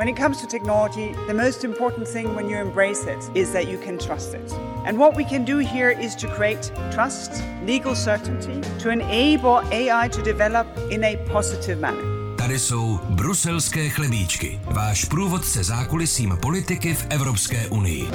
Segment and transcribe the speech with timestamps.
[0.00, 3.68] When it comes to technology, the most important thing when you embrace it is that
[3.68, 4.52] you can trust it.
[4.86, 10.08] And what we can do here is to create trust, legal certainty, to enable AI
[10.08, 12.36] to develop in a positive manner.
[12.38, 18.08] Tady jsou bruselské chlebíčky, váš průvodce zákulisím politiky v Evropské unii.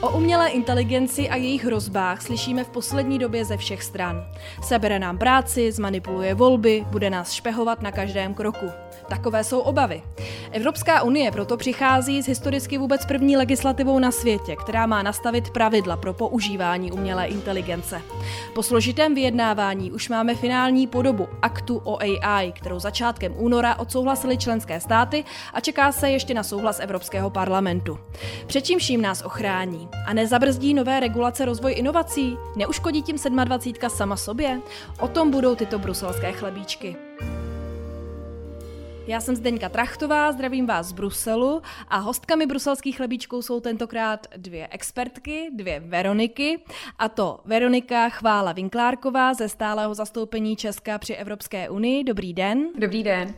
[0.00, 4.26] O umělé inteligenci a jejich hrozbách slyšíme v poslední době ze všech stran.
[4.62, 8.70] Sebere nám práci, zmanipuluje volby, bude nás špehovat na každém kroku.
[9.08, 10.02] Takové jsou obavy.
[10.50, 15.96] Evropská unie proto přichází s historicky vůbec první legislativou na světě, která má nastavit pravidla
[15.96, 18.02] pro používání umělé inteligence.
[18.54, 24.80] Po složitém vyjednávání už máme finální podobu aktu o AI, kterou začátkem února odsouhlasili členské
[24.80, 27.98] státy a čeká se ještě na souhlas Evropského parlamentu.
[28.46, 29.88] Před čím vším nás ochrání?
[30.06, 32.36] A nezabrzdí nové regulace rozvoj inovací?
[32.56, 34.60] Neuškodí tím 27 sama sobě?
[35.00, 36.96] O tom budou tyto bruselské chlebíčky.
[39.08, 44.68] Já jsem Zdeňka Trachtová, zdravím vás z Bruselu a hostkami bruselských chlebíčků jsou tentokrát dvě
[44.70, 46.60] expertky, dvě Veroniky,
[46.98, 52.04] a to Veronika Chvála Vinklárková ze stálého zastoupení Česka při Evropské unii.
[52.04, 52.68] Dobrý den.
[52.78, 53.34] Dobrý den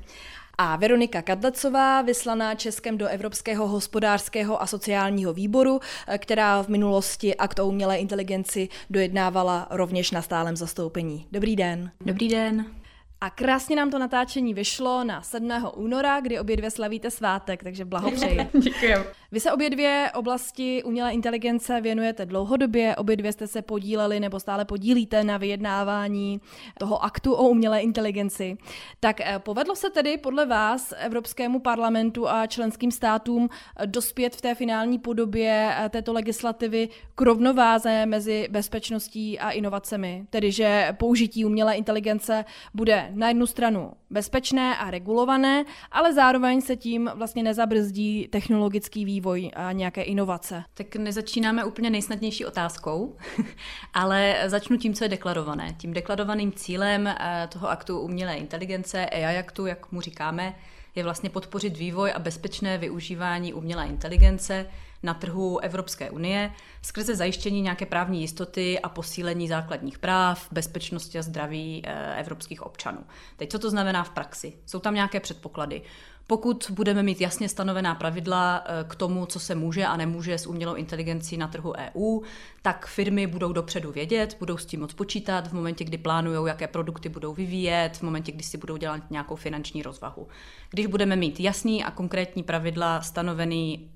[0.59, 5.81] a Veronika Kadlecová, vyslaná Českem do Evropského hospodářského a sociálního výboru,
[6.19, 11.27] která v minulosti akt o umělé inteligenci dojednávala rovněž na stálem zastoupení.
[11.33, 11.91] Dobrý den.
[12.01, 12.80] Dobrý den.
[13.23, 15.51] A krásně nám to natáčení vyšlo na 7.
[15.77, 18.39] února, kdy obě dvě slavíte svátek, takže blahopřeji.
[18.59, 18.95] Děkuji.
[19.33, 24.41] Vy se obě dvě oblasti umělé inteligence věnujete dlouhodobě, obě dvě jste se podíleli nebo
[24.41, 26.41] stále podílíte na vyjednávání
[26.79, 28.57] toho aktu o umělé inteligenci.
[29.01, 33.49] Tak eh, povedlo se tedy podle vás Evropskému parlamentu a členským státům
[33.87, 40.53] dospět v té finální podobě eh, této legislativy k rovnováze mezi bezpečností a inovacemi, tedy
[40.53, 47.11] že použití umělé inteligence bude na jednu stranu bezpečné a regulované, ale zároveň se tím
[47.15, 50.65] vlastně nezabrzdí technologický vývoj a nějaké inovace.
[50.75, 53.17] Tak nezačínáme úplně nejsnadnější otázkou,
[53.95, 55.75] ale začnu tím, co je deklarované.
[55.79, 60.55] Tím deklarovaným cílem eh, toho aktu umělé inteligence, AI aktu, jak mu říkáme,
[60.95, 64.67] je vlastně podpořit vývoj a bezpečné využívání umělé inteligence
[65.03, 66.53] na trhu Evropské unie
[66.83, 72.99] skrze zajištění nějaké právní jistoty a posílení základních práv, bezpečnosti a zdraví eh, evropských občanů.
[73.37, 74.53] Teď co to znamená v praxi?
[74.67, 75.83] Jsou tam nějaké předpoklady.
[76.31, 80.47] Pokud budeme mít jasně stanovená pravidla eh, k tomu, co se může a nemůže s
[80.47, 82.21] umělou inteligencí na trhu EU,
[82.63, 86.69] tak firmy budou dopředu vědět, budou s tím moc počítat v momentě, kdy plánují, jaké
[86.69, 90.29] produkty budou vyvíjet, v momentě, kdy si budou dělat nějakou finanční rozvahu.
[90.71, 93.91] Když budeme mít jasný a konkrétní pravidla stanovený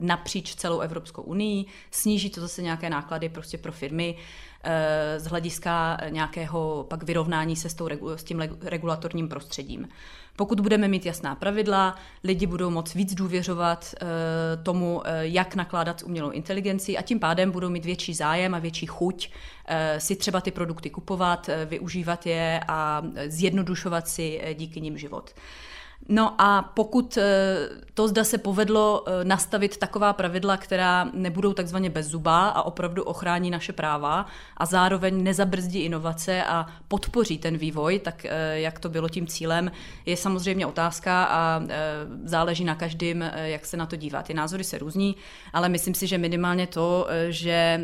[0.00, 4.16] napříč celou Evropskou unii, sníží to zase nějaké náklady prostě pro firmy
[4.64, 9.88] eh, z hlediska nějakého pak vyrovnání se s, tou, s tím regulatorním prostředím.
[10.36, 14.06] Pokud budeme mít jasná pravidla, lidi budou moct víc důvěřovat eh,
[14.62, 18.58] tomu, eh, jak nakládat s umělou inteligencí a tím pádem budou mít větší zájem a
[18.58, 19.30] větší chuť
[19.98, 25.34] si třeba ty produkty kupovat, využívat je a zjednodušovat si díky nim život.
[26.08, 31.90] No a pokud eh, to zda se povedlo eh, nastavit taková pravidla, která nebudou takzvaně
[31.90, 34.26] bezzubá a opravdu ochrání naše práva
[34.56, 39.72] a zároveň nezabrzdí inovace a podpoří ten vývoj, tak eh, jak to bylo tím cílem,
[40.06, 41.62] je samozřejmě otázka a
[42.24, 44.22] záleží na každém, jak se na to dívá.
[44.22, 45.16] Ty názory se různí,
[45.52, 47.80] ale myslím si, že minimálně to, že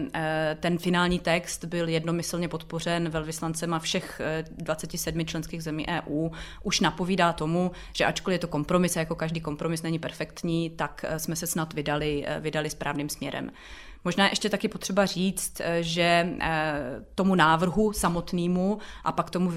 [0.61, 6.29] ten finální text byl jednomyslně podpořen velvyslancem a všech 27 členských zemí EU,
[6.63, 11.05] už napovídá tomu, že ačkoliv je to kompromis a jako každý kompromis není perfektní, tak
[11.09, 13.51] eh, jsme se snad vydali, eh, vydali správným směrem.
[14.05, 16.29] Možná ještě taky potřeba říct, eh, že
[17.15, 19.53] tomu návrhu samotnému a pak tomu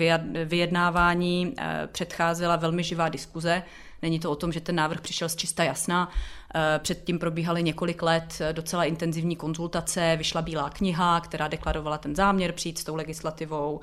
[0.45, 1.55] vyjednávání
[1.91, 3.63] předcházela velmi živá diskuze.
[4.01, 6.09] Není to o tom, že ten návrh přišel z čista jasná.
[6.79, 12.77] Předtím probíhaly několik let docela intenzivní konzultace, vyšla bílá kniha, která deklarovala ten záměr přijít
[12.77, 13.81] s tou legislativou.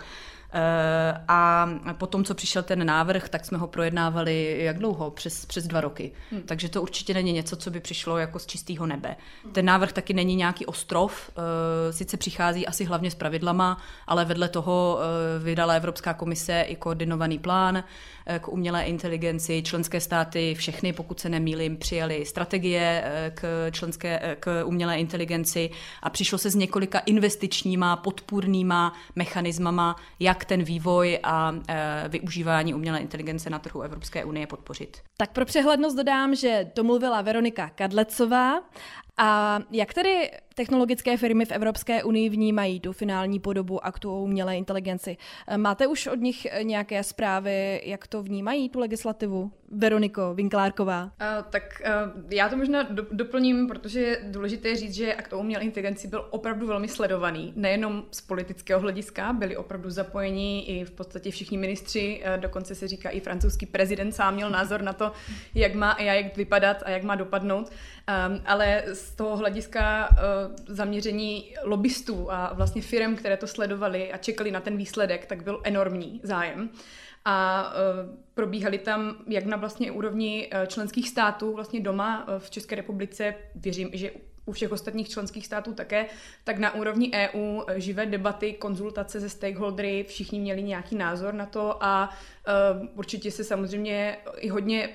[0.53, 5.11] Eh, a potom, co přišel ten návrh, tak jsme ho projednávali jak dlouho?
[5.11, 6.13] Přes, přes dva roky.
[6.31, 6.43] Hmm.
[6.43, 9.17] Takže to určitě není něco, co by přišlo jako z čistého nebe.
[9.53, 14.49] Ten návrh taky není nějaký ostrov, eh, sice přichází asi hlavně s pravidlama, ale vedle
[14.49, 17.85] toho eh, vydala Evropská komise i koordinovaný plán
[18.39, 19.63] k umělé inteligenci.
[19.63, 23.05] Členské státy, všechny, pokud se nemýlím, přijali strategie
[23.35, 25.71] k, členské, k umělé inteligenci
[26.03, 32.75] a přišlo se s několika investičníma, podpůrnýma mechanismama, jak jak ten vývoj a e, využívání
[32.75, 34.97] umělé inteligence na trhu Evropské unie podpořit.
[35.17, 38.61] Tak pro přehlednost dodám, že to mluvila Veronika Kadlecová
[39.19, 44.57] A jak tedy technologické firmy v Evropské unii vnímají tu finální podobu aktu o umělé
[44.57, 45.17] inteligenci?
[45.57, 49.53] Máte už od nich nějaké zprávy, jak to vnímají, tu legislativu?
[49.71, 51.03] Veroniko Vinklárková.
[51.05, 51.11] Uh,
[51.51, 55.65] tak uh, já to možná do, doplním, protože je důležité říct, že akt o umělé
[55.65, 57.53] inteligenci byl opravdu velmi sledovaný.
[57.57, 63.11] Nejenom z politického hlediska, byli opravdu zapojeni i v podstatě všichni ministři, dokonce se říká
[63.11, 65.13] i francouzský prezident sám měl názor na to,
[65.55, 67.69] jak má AI jak vypadat a jak má dopadnout.
[67.69, 70.09] Um, ale z toho hlediska
[70.67, 75.61] zaměření lobbystů a vlastně firm, které to sledovali a čekali na ten výsledek, tak byl
[75.65, 76.71] enormní zájem.
[77.25, 82.51] A uh, probíhaly tam jak na vlastně úrovni uh, členských států, vlastně doma uh, v
[82.51, 84.11] České republice, věřím, že
[84.47, 86.07] u všech ostatních členských států také,
[86.45, 91.85] tak na úrovni EU živé debaty, konzultace se stakeholdery, všichni měli nějaký názor na to
[91.85, 92.11] a
[92.95, 94.89] určitě se samozřejmě i hodně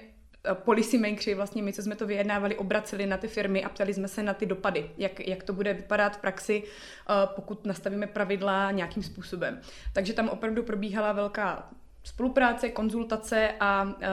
[0.54, 4.08] policy makeri, vlastně my, co jsme to vyjednávali, obraceli na ty firmy a ptali jsme
[4.08, 8.72] se na ty dopady, jak, jak to bude vypadat v praxi, eh, pokud nastavíme pravidla
[8.72, 9.62] nějakým způsobem.
[9.94, 11.70] Takže tam opravdu probíhala velká
[12.04, 14.08] spolupráce, konzultace a eh,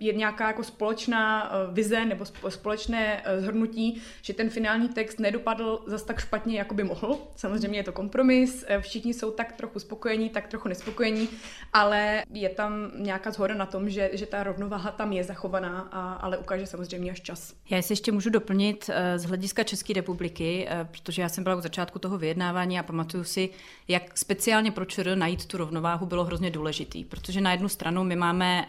[0.00, 6.02] je nějaká jako společná eh, vize nebo společné zhrnutí, že ten finální text nedopadl zas
[6.02, 7.18] tak špatně, jako by mohl.
[7.36, 11.28] Samozřejmě je to kompromis, všichni jsou tak trochu spokojení, tak trochu nespokojení,
[11.72, 16.12] ale je tam nějaká zhoda na tom, že, že ta rovnováha tam je zachovaná, a,
[16.12, 17.54] ale ukáže samozřejmě až čas.
[17.70, 21.56] Já si ještě můžu doplnit eh, z hlediska České republiky, eh, protože já jsem byla
[21.56, 23.50] u začátku toho vyjednávání a pamatuju si,
[23.88, 28.16] jak speciálně pro ČR najít tu rovnováhu bylo hrozně důležitý, protože na jednu stranu my
[28.16, 28.66] máme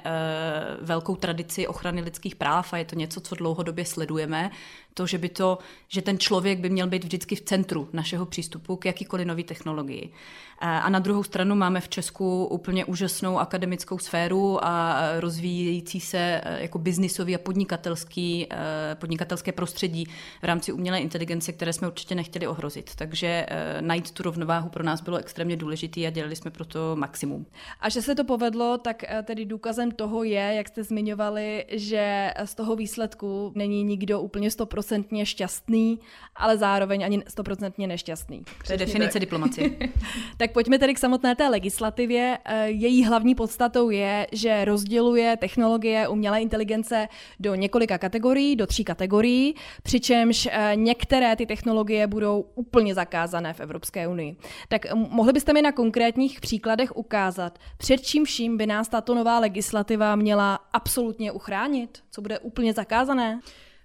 [0.82, 4.52] velkou tradici ochrany lidských práv a je to něco, co dlouhodobě sledujeme.
[4.94, 5.58] To, že, by to,
[5.88, 10.14] že ten člověk by měl být vždycky v centru našeho přístupu k jakýkoliv nové technologii.
[10.60, 16.62] A na druhou stranu máme v Česku úplně úžasnou akademickou sféru a rozvíjející se e,
[16.62, 20.06] jako biznisový a podnikatelský, e, podnikatelské prostředí
[20.42, 22.96] v rámci umělé inteligence, které jsme určitě nechtěli ohrozit.
[22.96, 26.96] Takže e, najít tu rovnováhu pro nás bylo extrémně důležité a dělali jsme pro to
[26.96, 27.46] maximum.
[27.80, 32.56] A že se to povedlo, tak tedy důkazem toho je, jak jste zmiňovali, že z
[32.56, 36.00] toho výsledku není nikdo úplně stoprocentně šťastný,
[36.36, 38.44] ale zároveň ani stoprocentně nešťastný.
[38.68, 39.70] To je definice diplomacie.
[40.46, 42.38] Tak pojďme tedy k samotné té legislativě.
[42.46, 47.08] Eh, její hlavní podstatou je, že rozděluje technologie umělé inteligence
[47.40, 53.60] do několika kategorií, do tří kategorií, přičemž eh, některé ty technologie budou úplně zakázané v
[53.60, 54.36] Evropské unii.
[54.68, 59.40] Tak mohli byste mi na konkrétních příkladech ukázat, před čím vším by nás tato nová
[59.40, 62.00] legislativa měla absolutně uchránit?
[62.12, 63.40] Co bude úplně zakázané?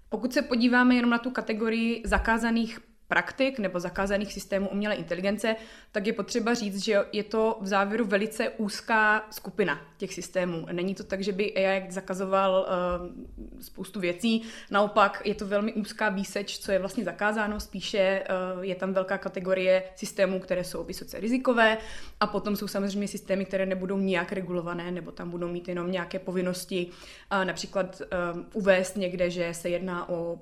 [0.08, 2.78] Pokud se podíváme jenom na tu kategorii zakázaných
[3.10, 5.56] praktik nebo zakázaných systémů umělé inteligence,
[5.92, 10.66] tak je potřeba říct, že je to v závěru velice úzká skupina těch systémů.
[10.72, 16.08] Není to tak, že by AI zakazoval uh, spoustu věcí, naopak je to velmi úzká
[16.08, 18.22] výseč, co je vlastně zakázáno, spíše
[18.54, 21.78] uh, je tam velká kategorie systémů, které jsou vysoce rizikové
[22.20, 26.18] a potom jsou samozřejmě systémy, které nebudou nijak regulované nebo tam budou mít jenom nějaké
[26.18, 30.38] povinnosti, uh, například uh, uvést někde, že se jedná o uh,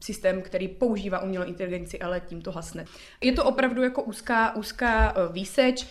[0.00, 2.84] systém, který používá umělou inteligenci, ale tím to hasne.
[3.20, 5.86] Je to opravdu jako úzká, úzká eh, výseč.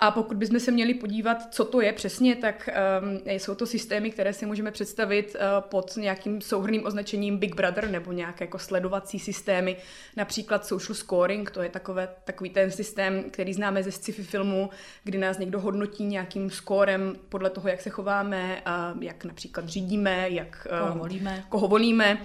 [0.00, 2.68] A pokud bychom se měli podívat, co to je přesně, tak
[3.02, 7.90] um, jsou to systémy, které si můžeme představit uh, pod nějakým souhrným označením Big Brother
[7.90, 9.76] nebo nějaké jako sledovací systémy,
[10.16, 14.70] například social scoring, to je takové, takový ten systém, který známe ze sci-fi filmu,
[15.04, 18.62] kdy nás někdo hodnotí nějakým skórem podle toho, jak se chováme,
[18.94, 21.44] uh, jak například řídíme, jak uh, koho volíme.
[21.48, 22.14] Koho volíme.
[22.14, 22.20] Uh,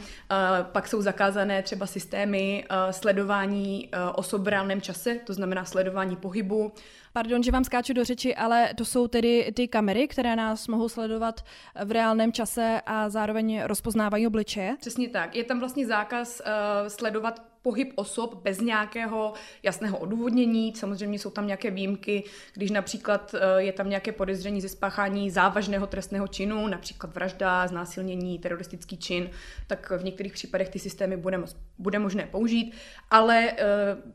[0.64, 6.16] pak jsou zakázané třeba systémy uh, sledování uh, osob v reálném čase, to znamená sledování
[6.16, 6.72] pohybu,
[7.14, 10.90] Pardon, že vám skáču do řeči, ale to jsou tedy ty kamery, které nás mohou
[10.90, 11.42] sledovat
[11.86, 14.76] v reálném čase a zároveň rozpoznávají obličeje?
[14.80, 15.36] Přesně tak.
[15.36, 20.74] Je tam vlastně zákaz uh, sledovat pohyb osob bez nějakého jasného odůvodnění.
[20.76, 25.88] Samozřejmě jsou tam nějaké výjimky, když například eh, je tam nějaké podezření ze spáchání závažného
[25.88, 29.30] trestného činu, například vražda, znásilnění, teroristický čin,
[29.68, 31.44] tak v některých případech ty systémy bude,
[31.78, 32.74] bude možné použít,
[33.12, 33.56] ale eh,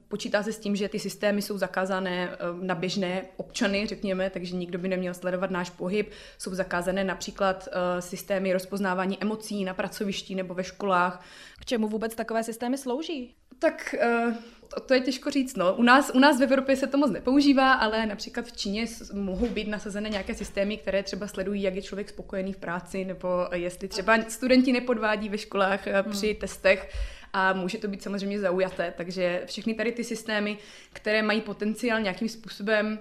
[0.09, 4.57] počítá se s tím, že ty systémy jsou zakázané eh, na běžné občany, řekněme, takže
[4.57, 6.11] nikdo by neměl sledovat náš pohyb.
[6.39, 7.69] Jsou zakázané například
[8.01, 11.25] systémy rozpoznávání emocí na pracovišti nebo ve školách.
[11.61, 13.38] K čemu vůbec takové systémy slouží?
[13.59, 13.95] Tak
[14.27, 14.35] uh,
[14.75, 15.57] to, to je těžko říct.
[15.57, 15.75] No.
[15.75, 19.49] U, nás, u nás v Evropě se to moc nepoužívá, ale například v Číně mohou
[19.49, 23.89] být nasazené nějaké systémy, které třeba sledují, jak je člověk spokojený v práci, nebo jestli
[23.89, 26.37] třeba studenti nepodvádí ve školách při hmm.
[26.37, 26.91] testech
[27.33, 28.95] a může to být samozřejmě zaujaté.
[28.97, 30.59] Takže všechny tady ty systémy,
[30.93, 32.99] které mají potenciál nějakým způsobem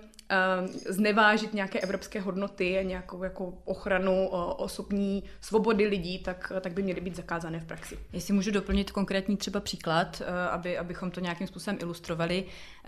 [0.89, 7.01] znevážit nějaké evropské hodnoty a nějakou jako ochranu osobní svobody lidí, tak, tak by měly
[7.01, 7.98] být zakázané v praxi.
[8.13, 12.46] Jestli můžu doplnit konkrétní třeba příklad, aby, abychom to nějakým způsobem ilustrovali,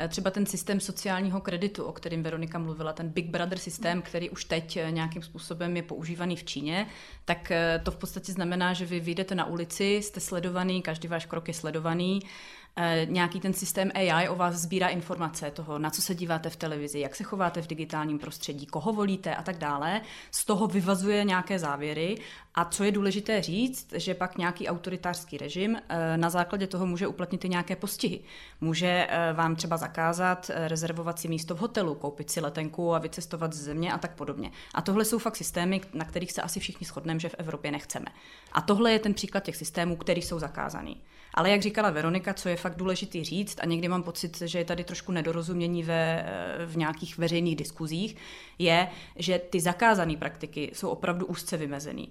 [0.07, 4.45] třeba ten systém sociálního kreditu, o kterém Veronika mluvila, ten Big Brother systém, který už
[4.45, 6.87] teď nějakým způsobem je používaný v Číně,
[7.25, 7.51] tak
[7.83, 11.53] to v podstatě znamená, že vy vyjdete na ulici, jste sledovaný, každý váš krok je
[11.53, 12.58] sledovaný, Eh,
[13.05, 16.99] nějaký ten systém AI o vás sbírá informace toho, na co se díváte v televizi,
[16.99, 20.01] jak se chováte v digitálním prostředí, koho volíte a tak dále.
[20.31, 22.17] Z toho vyvazuje nějaké závěry
[22.55, 27.07] a co je důležité říct, že pak nějaký autoritářský režim eh, na základě toho může
[27.07, 28.19] uplatnit i nějaké postihy.
[28.61, 33.53] Může eh, vám třeba zakázat rezervovat si místo v hotelu, koupit si letenku a vycestovat
[33.53, 34.51] z země a tak podobně.
[34.73, 38.05] A tohle jsou fakt systémy, na kterých se asi všichni shodneme, že v Evropě nechceme.
[38.51, 41.01] A tohle je ten příklad těch systémů, který jsou zakázaný.
[41.33, 44.65] Ale jak říkala Veronika, co je fakt důležitý říct, a někdy mám pocit, že je
[44.65, 46.25] tady trošku nedorozumění ve,
[46.65, 48.15] v nějakých veřejných diskuzích,
[48.59, 52.09] je, že ty zakázané praktiky jsou opravdu úzce vymezený.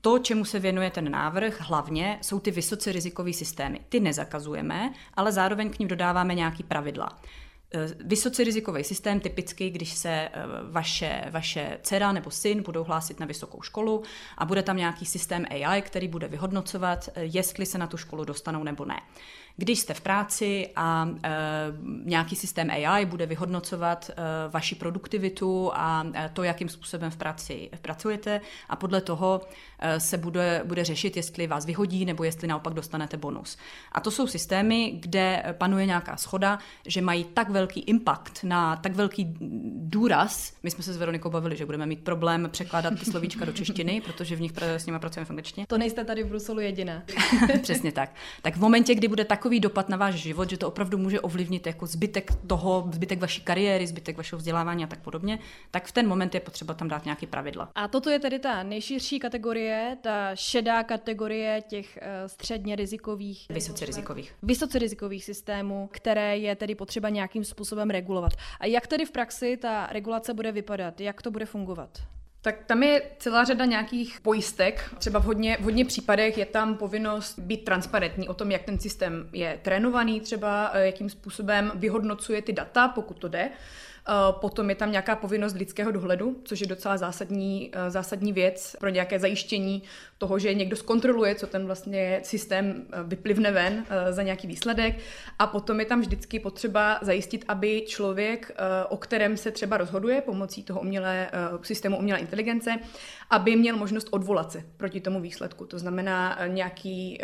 [0.00, 3.80] To, čemu se věnuje ten návrh, hlavně jsou ty vysoce rizikové systémy.
[3.88, 7.18] Ty nezakazujeme, ale zároveň k ním dodáváme nějaký pravidla.
[7.74, 10.30] Eh, vysoce rizikový systém, typicky, když se eh,
[10.70, 14.02] vaše, vaše dcera nebo syn budou hlásit na vysokou školu
[14.38, 18.24] a bude tam nějaký systém AI, který bude vyhodnocovat, eh, jestli se na tu školu
[18.24, 19.00] dostanou nebo ne.
[19.60, 21.30] Když jste v práci a e,
[22.04, 24.14] nějaký systém AI bude vyhodnocovat e,
[24.48, 29.40] vaši produktivitu a e, to, jakým způsobem v práci pracujete a podle toho
[29.78, 33.56] e, se bude, bude řešit, jestli vás vyhodí nebo jestli naopak dostanete bonus.
[33.92, 38.94] A to jsou systémy, kde panuje nějaká schoda, že mají tak velký impact na tak
[38.94, 39.36] velký
[39.74, 40.52] důraz.
[40.62, 44.00] My jsme se s Veronikou bavili, že budeme mít problém překládat ty slovíčka do češtiny,
[44.00, 45.66] protože v nich s nimi pracujeme v angličtině.
[45.66, 47.02] To nejste tady v Bruselu jediná.
[47.62, 48.14] Přesně tak.
[48.42, 51.20] Tak v momentě, kdy bude takový takový dopad na váš život, že to opravdu může
[51.20, 55.38] ovlivnit jako zbytek toho, zbytek vaší kariéry, zbytek vašeho vzdělávání a tak podobně,
[55.70, 57.68] tak v ten moment je potřeba tam dát nějaké pravidla.
[57.74, 63.86] A toto je tedy ta nejširší kategorie, ta šedá kategorie těch uh, středně rizikových, vysoce
[63.86, 64.34] rizikových.
[64.42, 68.32] Vysoce rizikových systémů, které je tedy potřeba nějakým způsobem regulovat.
[68.60, 71.00] A jak tedy v praxi ta regulace bude vypadat?
[71.00, 71.98] Jak to bude fungovat?
[72.42, 74.94] Tak tam je celá řada nějakých pojistek.
[74.98, 78.78] Třeba v hodně, v hodně případech je tam povinnost být transparentní o tom, jak ten
[78.78, 83.50] systém je trénovaný, třeba eh, jakým způsobem vyhodnocuje ty data, pokud to jde.
[84.08, 88.76] Eh, potom je tam nějaká povinnost lidského dohledu, což je docela zásadní, eh, zásadní věc
[88.80, 89.82] pro nějaké zajištění
[90.18, 94.98] toho, že někdo zkontroluje, co ten vlastně systém eh, vyplivne ven za nějaký výsledek.
[95.38, 98.52] A potom je tam vždycky potřeba zajistit, aby člověk,
[98.88, 101.30] o kterém se třeba rozhoduje pomocí toho umělé,
[101.62, 102.78] systému umělé inteligence,
[103.30, 105.66] aby měl možnost odvolat se proti tomu výsledku.
[105.66, 107.18] To znamená nějaký,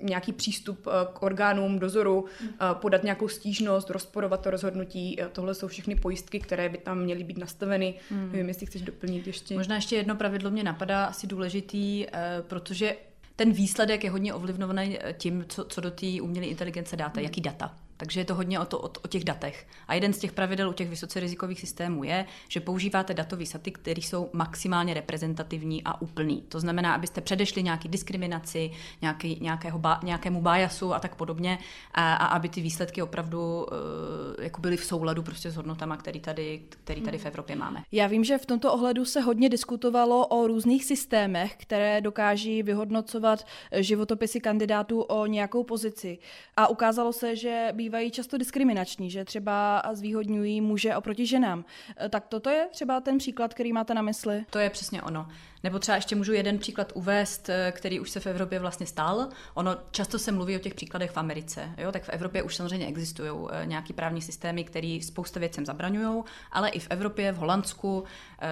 [0.00, 2.24] nějaký přístup k orgánům dozoru,
[2.72, 5.18] podat nějakou stížnost, rozporovat to rozhodnutí.
[5.32, 7.94] Tohle jsou všechny pojistky, které by tam měly být nastaveny.
[8.10, 8.32] Hmm.
[8.32, 9.54] Nevím, jestli chceš doplnit ještě.
[9.54, 12.96] Možná ještě jedno pravidlo mě napadá asi důležitý, eh, protože
[13.36, 17.24] ten výsledek je hodně ovlivňovaný eh, tím, co, co do té umělé inteligence dáte, hmm.
[17.24, 17.76] jaký data.
[18.04, 19.66] Takže je to hodně o, to, o, o těch datech.
[19.88, 23.70] A jeden z těch pravidel u těch vysoce rizikových systémů je, že používáte datové saty,
[23.70, 26.42] které jsou maximálně reprezentativní a úplný.
[26.48, 28.70] To znamená, abyste předešli nějaký diskriminaci,
[29.02, 31.58] nějaký, nějakého ba, nějakému biasu a tak podobně,
[31.92, 36.20] a, a aby ty výsledky opravdu uh, jako byly v souladu prostě s hodnotama, který
[36.20, 37.82] tady, který tady v Evropě máme.
[37.92, 43.46] Já vím, že v tomto ohledu se hodně diskutovalo o různých systémech, které dokáží vyhodnocovat
[43.72, 46.18] životopisy kandidátů o nějakou pozici.
[46.56, 51.64] A ukázalo se, že bývají často diskriminační, že třeba zvýhodňují muže oproti ženám.
[52.04, 54.44] E, tak toto je třeba ten příklad, který máte na mysli?
[54.50, 55.26] To je přesně ono.
[55.64, 59.28] Nebo třeba ještě můžu jeden příklad uvést, e, který už se v Evropě vlastně stal.
[59.54, 61.70] Ono často se mluví o těch příkladech v Americe.
[61.78, 61.92] Jo?
[61.92, 66.68] Tak v Evropě už samozřejmě existují e, nějaký právní systémy, které spousta věcem zabraňují, ale
[66.68, 68.04] i v Evropě, v Holandsku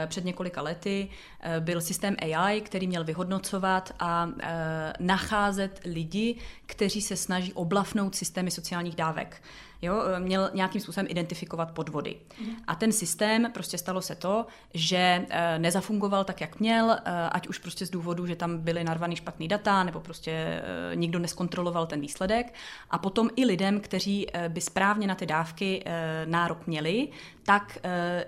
[0.07, 1.09] před několika lety
[1.61, 4.28] byl systém AI, který měl vyhodnocovat a
[5.00, 9.42] nacházet lidi, kteří se snaží oblafnout systémy sociálních dávek.
[9.83, 12.17] Jo, měl nějakým způsobem identifikovat podvody.
[12.41, 12.57] Mm.
[12.67, 17.49] A ten systém, prostě stalo se to, že eh, nezafungoval tak, jak měl, eh, ať
[17.49, 20.62] už prostě z důvodu, že tam byly narvaný špatný data, nebo prostě
[20.95, 22.55] nikdo neskontroloval ten výsledek.
[22.91, 25.85] A potom i lidem, kteří by správně na ty dávky
[26.25, 27.09] nárok měli,
[27.43, 27.79] tak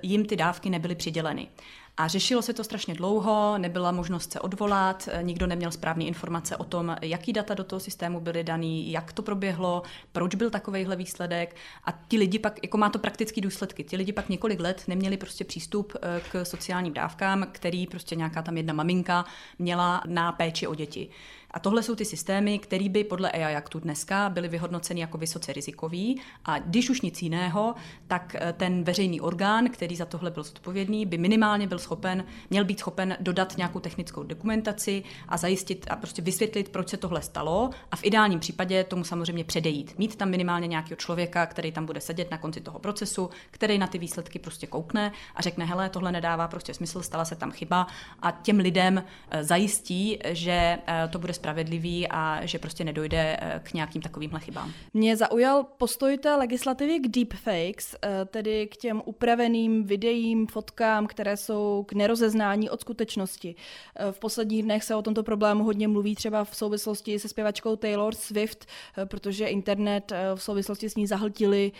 [0.03, 1.49] jim ty dávky nebyly přiděleny.
[1.97, 6.65] A řešilo se to strašně dlouho, nebyla možnost se odvolat, nikdo neměl správné informace o
[6.65, 9.83] tom, jaký data do toho systému byly daný, jak to proběhlo,
[10.13, 11.57] proč byl takovýhle výsledek.
[11.85, 15.17] A ti lidi pak, jako má to praktické důsledky, ti lidi pak několik let neměli
[15.17, 19.25] prostě přístup eh, k sociálním dávkám, který prostě nějaká tam jedna maminka
[19.59, 21.09] měla na péči o děti.
[21.55, 25.53] A tohle jsou ty systémy, které by podle AI Actu dneska byly vyhodnoceny jako vysoce
[25.53, 26.21] rizikový.
[26.45, 27.75] A když už nic jiného,
[28.07, 32.65] tak eh, ten veřejný orgán, který za tohle byl zodpovědný, by minimálně byl schopen, měl
[32.65, 37.71] být schopen dodat nějakou technickou dokumentaci a zajistit a prostě vysvětlit, proč se tohle stalo
[37.91, 39.99] a v ideálním případě tomu samozřejmě předejít.
[39.99, 43.87] Mít tam minimálně nějakého člověka, který tam bude sedět na konci toho procesu, který na
[43.87, 47.87] ty výsledky prostě koukne a řekne, hele, tohle nedává prostě smysl, stala se tam chyba
[48.23, 53.61] a těm lidem eh, zajistí, že eh, to bude spravedlivý a že prostě nedojde eh,
[53.63, 54.73] k nějakým takovýmhle chybám.
[54.95, 57.97] Mě zaujal postoj té legislativy k deepfakes,
[58.27, 63.55] tedy k těm upraveným videím, fotkám, které jsou k nerozeznání od skutečnosti.
[64.11, 68.15] V posledních dnech se o tomto problému hodně mluví třeba v souvislosti se zpěvačkou Taylor
[68.15, 68.67] Swift,
[69.05, 71.73] protože internet v souvislosti s ní zahltili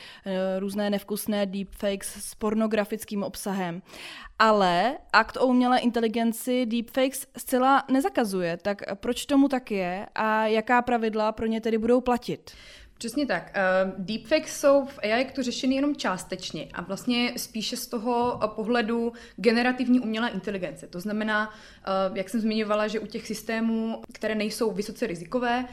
[0.59, 3.83] různé nevkusné deepfakes s pornografickým obsahem.
[4.39, 8.57] Ale akt o umělé inteligenci deepfakes zcela nezakazuje.
[8.57, 12.51] Tak proč tomu tak je a jaká pravidla pro ně tedy budou platit?
[12.99, 13.53] Přesně tak.
[13.57, 19.13] Uh, deepfakes jsou v AI to řešeny jenom částečně a vlastně spíše z toho pohledu
[19.37, 20.87] generativní umělé inteligence.
[20.87, 25.65] To znamená, uh, jak jsem zmiňovala, že u těch systémů, které nejsou vysoce rizikové,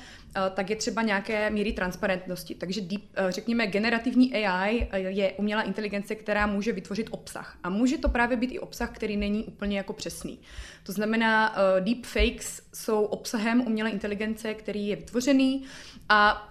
[0.53, 2.55] tak je třeba nějaké míry transparentnosti.
[2.55, 7.57] Takže deep, řekněme, generativní AI je umělá inteligence, která může vytvořit obsah.
[7.63, 10.39] A může to právě být i obsah, který není úplně jako přesný.
[10.83, 15.63] To znamená, deepfakes jsou obsahem umělé inteligence, který je vytvořený
[16.09, 16.50] a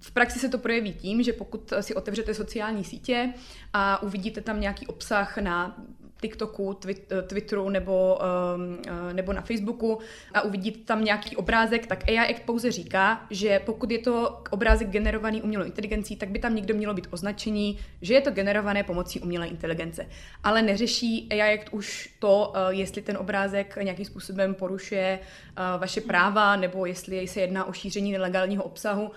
[0.00, 3.32] v praxi se to projeví tím, že pokud si otevřete sociální sítě
[3.72, 5.84] a uvidíte tam nějaký obsah na
[6.22, 6.78] TikToku,
[7.26, 9.98] Twitteru nebo, um, uh, nebo na Facebooku
[10.34, 14.88] a uvidíte tam nějaký obrázek, tak AI Act pouze říká, že pokud je to obrázek
[14.88, 19.20] generovaný umělou inteligencí, tak by tam někdo mělo být označení, že je to generované pomocí
[19.20, 20.06] umělé inteligence.
[20.44, 25.18] Ale neřeší AI Act už to, uh, jestli ten obrázek nějakým způsobem porušuje
[25.78, 29.10] vaše práva nebo jestli se jedná o šíření nelegálního obsahu.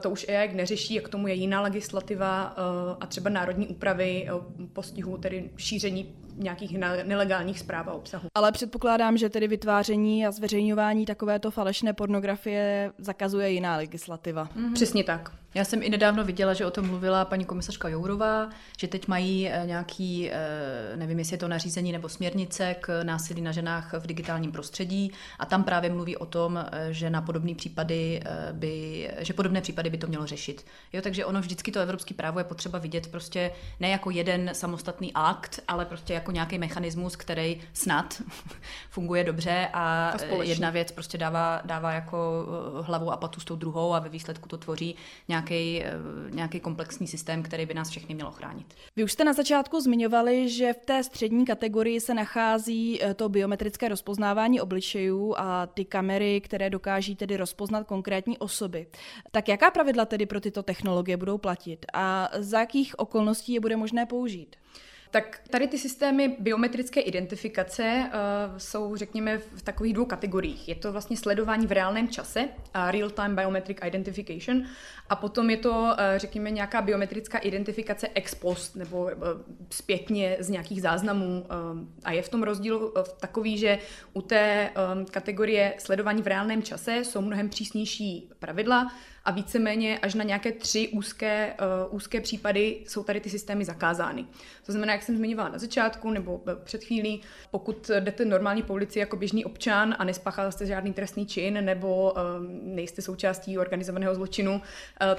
[0.00, 2.42] To už EIC neřeší, jak tomu je jiná legislativa
[3.00, 4.28] a třeba národní úpravy
[4.72, 8.28] postihu, tedy šíření nějakých nelegálních zpráv a obsahu.
[8.34, 14.44] Ale předpokládám, že tedy vytváření a zveřejňování takovéto falešné pornografie zakazuje jiná legislativa.
[14.44, 14.72] Mm-hmm.
[14.72, 15.32] Přesně tak.
[15.54, 19.48] Já jsem i nedávno viděla, že o tom mluvila paní komisařka Jourová, že teď mají
[19.48, 24.06] eh, nějaký, eh, nevím, jestli je to nařízení nebo směrnice k násilí na ženách v
[24.06, 29.32] digitálním prostředí a tam právě mluví o tom, eh, že na podobné případy by, že
[29.32, 30.66] podobné případy by to mělo řešit.
[30.92, 35.12] Jo, takže ono vždycky to evropské právo je potřeba vidět prostě ne jako jeden samostatný
[35.14, 38.22] akt, ale prostě jako nějaký mechanismus, který snad
[38.90, 42.46] funguje dobře a, a jedna věc prostě dává, dává jako
[42.80, 44.96] hlavu a patu s tou druhou a ve výsledku to tvoří
[45.28, 48.66] nějak nějaký, eh, nějaký komplexní systém, který by nás všechny měl ochránit.
[48.96, 53.28] Vy už jste na začátku zmiňovali, že v té střední kategorii se nachází eh, to
[53.28, 58.86] biometrické rozpoznávání obličejů a ty kamery, které dokáží tedy rozpoznat konkrétní osoby.
[59.30, 63.76] Tak jaká pravidla tedy pro tyto technologie budou platit a za jakých okolností je bude
[63.76, 64.56] možné použít?
[65.12, 70.68] Tak tady ty systémy biometrické identifikace uh, jsou, řekněme, v takových dvou kategoriích.
[70.68, 74.62] Je to vlastně sledování v reálném čase, uh, real-time biometric identification,
[75.08, 79.10] a potom je to, uh, řekněme, nějaká biometrická identifikace ex post, nebo uh,
[79.70, 81.40] zpětně z nějakých záznamů.
[81.40, 83.78] Uh, a je v tom rozdíl uh, takový, že
[84.12, 88.92] u té um, kategorie sledování v reálném čase jsou mnohem přísnější pravidla,
[89.24, 91.54] a víceméně až na nějaké tři úzké,
[91.88, 94.26] uh, úzké případy jsou tady ty systémy zakázány.
[94.66, 98.98] To znamená, jak jsem zmiňovala na začátku nebo před chvílí, pokud jdete normální po ulici
[98.98, 104.52] jako běžný občan a nespáchal jste žádný trestný čin nebo um, nejste součástí organizovaného zločinu,
[104.52, 104.60] uh,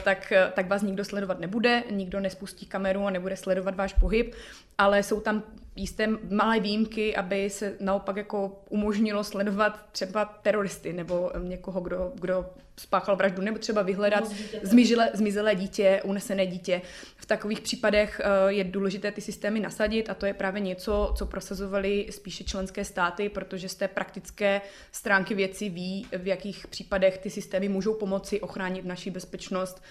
[0.04, 4.36] tak, tak vás nikdo sledovat nebude, nikdo nespustí kameru a nebude sledovat váš pohyb,
[4.78, 5.44] ale jsou tam
[5.76, 12.46] jisté malé výjimky, aby se naopak jako umožnilo sledovat třeba teroristy nebo někoho, kdo, kdo
[12.78, 14.24] spáchal vraždu, nebo třeba vyhledat
[14.64, 16.82] zmizele, zmizelé dítě, unesené dítě.
[17.16, 21.26] V takových případech eh, je důležité ty systémy nasadit a to je právě něco, co
[21.26, 27.30] prosazovali spíše členské státy, protože z té praktické stránky věci ví, v jakých případech ty
[27.30, 29.82] systémy můžou pomoci ochránit naši bezpečnost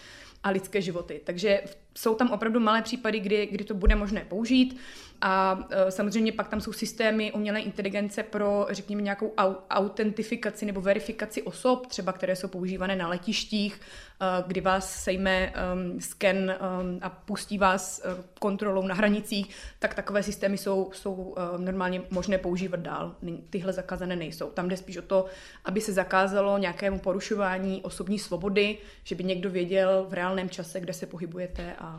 [0.43, 1.21] a lidské životy.
[1.25, 1.63] Takže
[1.95, 4.81] jsou tam opravdu malé případy, kdy, kdy to bude možné použít.
[5.23, 10.81] A e, samozřejmě pak tam jsou systémy umělé inteligence pro, řekněme, nějakou au, autentifikaci nebo
[10.81, 13.81] verifikaci osob, třeba které jsou používané na letištích,
[14.21, 18.03] e, kdy vás sejme um, sken um, a pustí vás
[18.39, 23.17] kontrolou na hranicích, tak takové systémy jsou, jsou normálně možné používat dál.
[23.51, 24.51] Tyhle zakázané nejsou.
[24.51, 25.25] Tam jde spíš o to,
[25.65, 30.93] aby se zakázalo nějakému porušování osobní svobody, že by někdo věděl v reálném čase, kde
[30.93, 31.90] se pohybujete a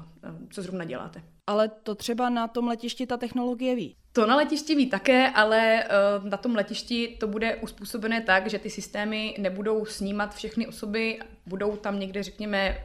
[0.50, 3.96] co zrovna děláte ale to třeba na tom letišti ta technologie ví.
[4.14, 5.84] To na letišti ví také, ale
[6.20, 11.20] uh, na tom letišti to bude uspůsobené tak, že ty systémy nebudou snímat všechny osoby,
[11.46, 12.78] budou tam někde, řekněme,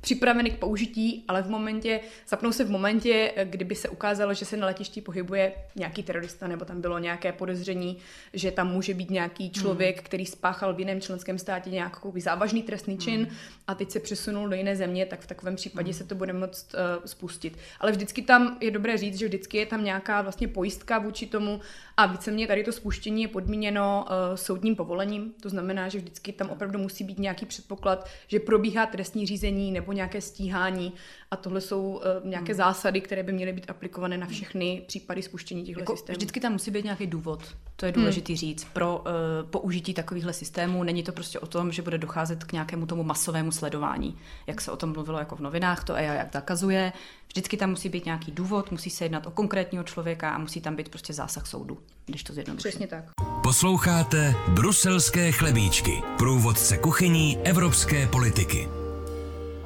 [0.00, 4.56] připraveny k použití, ale v momentě, zapnou se v momentě, kdyby se ukázalo, že se
[4.56, 7.96] na letišti pohybuje nějaký terorista, nebo tam bylo nějaké podezření,
[8.32, 9.52] že tam může být nějaký hmm.
[9.52, 10.04] člověk, hmm.
[10.04, 13.36] který spáchal v jiném členském státě nějaký závažný trestný čin hmm.
[13.66, 15.98] a teď se přesunul do jiné země, tak v takovém případě hmm.
[15.98, 17.58] se to bude moct uh, spustit.
[17.80, 21.60] Ale vždycky tam je dobré říct, že vždycky je tam nějaká vlastně pojistka vůči tomu
[21.96, 25.34] a víceméně tady to spuštění je podmíněno uh, soudním povolením.
[25.42, 29.92] To znamená, že vždycky tam opravdu musí být nějaký předpoklad, že probíhá trestní řízení nebo
[29.92, 30.92] nějaké stíhání
[31.30, 32.56] a tohle jsou uh, nějaké hmm.
[32.56, 36.16] zásady, které by měly být aplikované na všechny případy spuštění těchto jako systémů.
[36.16, 37.56] Vždycky tam musí být nějaký důvod.
[37.76, 38.36] To je důležité hmm.
[38.36, 38.64] říct.
[38.72, 42.86] Pro uh, použití takovýchhle systémů není to prostě o tom, že bude docházet k nějakému
[42.86, 44.18] tomu masovému sledování.
[44.46, 46.92] Jak se o tom mluvilo jako v novinách, to AI jak zakazuje.
[47.28, 50.76] Vždycky tam musí být nějaký důvod, musí se jednat o konkrétního člověka a musí tam
[50.76, 52.70] být prostě zásah soudu, když to zjednoduším.
[52.70, 53.04] Přesně tak.
[53.42, 58.79] Posloucháte Bruselské chlebíčky, průvodce kuchyní evropské politiky.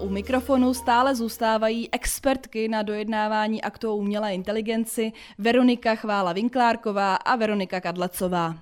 [0.04, 7.80] U mikrofonu stále zůstávají expertky na dojednávání aktu o umělé inteligenci Veronika Chvála-Vinklárková a Veronika
[7.80, 8.54] Kadlecová.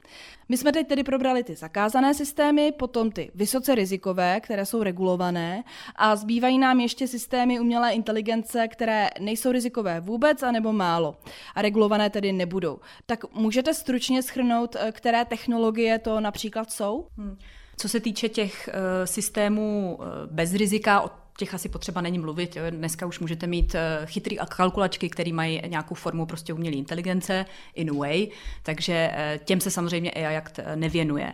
[0.48, 5.64] My jsme teď tedy probrali ty zakázané systémy, potom ty vysoce rizikové, které jsou regulované
[5.96, 11.16] a zbývají nám ještě systémy umělé inteligence, které nejsou rizikové vůbec anebo málo
[11.54, 12.78] a regulované tedy nebudou.
[13.06, 17.06] Tak můžete stručně schrnout, eh, které technologie to například jsou?
[17.16, 17.38] Hmm.
[17.76, 22.56] Co se týče těch uh, systémů uh, bez rizika, těch asi potřeba není mluvit.
[22.56, 22.62] Jo.
[22.70, 27.90] Dneska už můžete mít uh, chytrý kalkulačky, které mají nějakou formu prostě umělé inteligence, in
[27.90, 28.28] a way,
[28.62, 31.32] takže uh, těm se samozřejmě AI Act nevěnuje.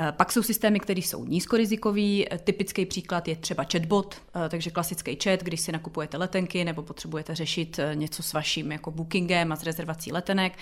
[0.00, 2.26] Eh, pak jsou systémy, které jsou nízkorizikový.
[2.44, 7.34] Typický příklad je třeba chatbot, eh, takže klasický chat, když si nakupujete letenky nebo potřebujete
[7.34, 10.52] řešit eh, něco s vaším jako bookingem a s rezervací letenek.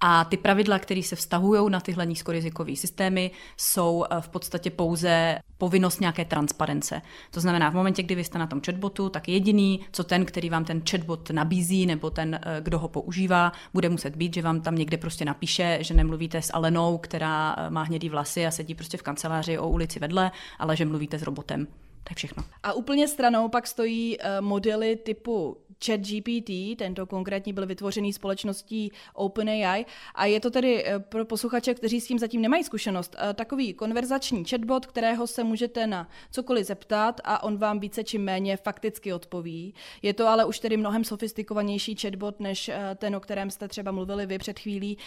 [0.00, 6.00] A ty pravidla, které se vztahují na tyhle nízkorizikové systémy, jsou v podstatě pouze povinnost
[6.00, 7.02] nějaké transparence.
[7.30, 10.50] To znamená, v momentě, kdy vy jste na tom chatbotu, tak jediný, co ten, který
[10.50, 14.74] vám ten chatbot nabízí, nebo ten, kdo ho používá, bude muset být, že vám tam
[14.74, 19.02] někde prostě napíše, že nemluvíte s Alenou, která má hnědý vlasy a sedí prostě v
[19.02, 21.66] kanceláři o ulici vedle, ale že mluvíte s robotem.
[22.10, 22.44] Je všechno.
[22.62, 29.84] A úplně stranou pak stojí uh, modely typu ChatGPT, tento konkrétní byl vytvořený společností OpenAI
[30.14, 33.74] a je to tedy uh, pro posluchače, kteří s tím zatím nemají zkušenost, uh, takový
[33.74, 39.12] konverzační chatbot, kterého se můžete na cokoliv zeptat a on vám více či méně fakticky
[39.12, 39.74] odpoví.
[40.02, 44.26] Je to ale už tedy mnohem sofistikovanější chatbot než ten, o kterém jste třeba mluvili
[44.26, 44.98] vy před chvílí,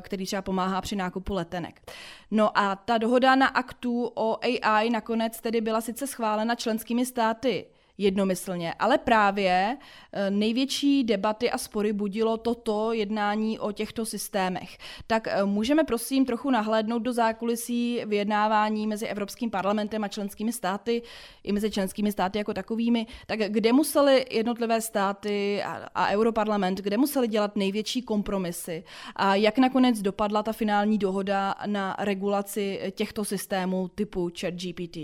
[0.00, 1.92] který třeba pomáhá při nákupu letenek.
[2.30, 7.66] No a ta dohoda na aktu o AI nakonec tedy byla sice schválena členskými státy
[7.98, 9.76] jednomyslně, ale právě
[10.12, 14.78] eh, největší debaty a spory budilo toto jednání o těchto systémech.
[15.06, 21.02] Tak eh, můžeme prosím trochu nahlédnout do zákulisí vyjednávání mezi Evropským parlamentem a členskými státy,
[21.42, 26.96] i mezi členskými státy jako takovými, tak kde museli jednotlivé státy a, a Europarlament, kde
[26.96, 28.84] museli dělat největší kompromisy
[29.16, 34.98] a jak nakonec dopadla ta finální dohoda na regulaci těchto systémů typu ChatGPT?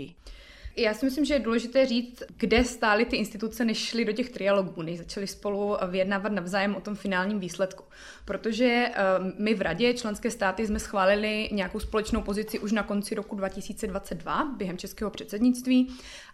[0.79, 4.29] Já si myslím, že je důležité říct, kde stály ty instituce, než šly do těch
[4.29, 7.83] trialogů, než začaly spolu vyjednávat navzájem o tom finálním výsledku.
[8.29, 8.93] Protože eh,
[9.37, 14.53] my v Radě členské státy jsme schválili nějakou společnou pozici už na konci roku 2022
[14.57, 15.87] během českého předsednictví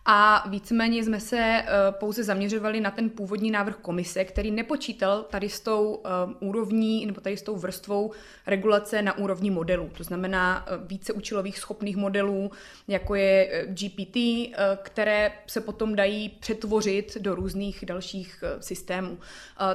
[0.05, 5.49] a víceméně jsme se eh, pouze zaměřovali na ten původní návrh komise, který nepočítal tady
[5.49, 8.12] s tou eh, úrovní nebo tady s tou vrstvou
[8.47, 9.89] regulace na úrovni modelů.
[9.97, 12.51] To znamená více účelových schopných modelů,
[12.88, 14.17] jako je GPT,
[14.84, 19.17] které se potom dají přetvořit do různých dalších systémů.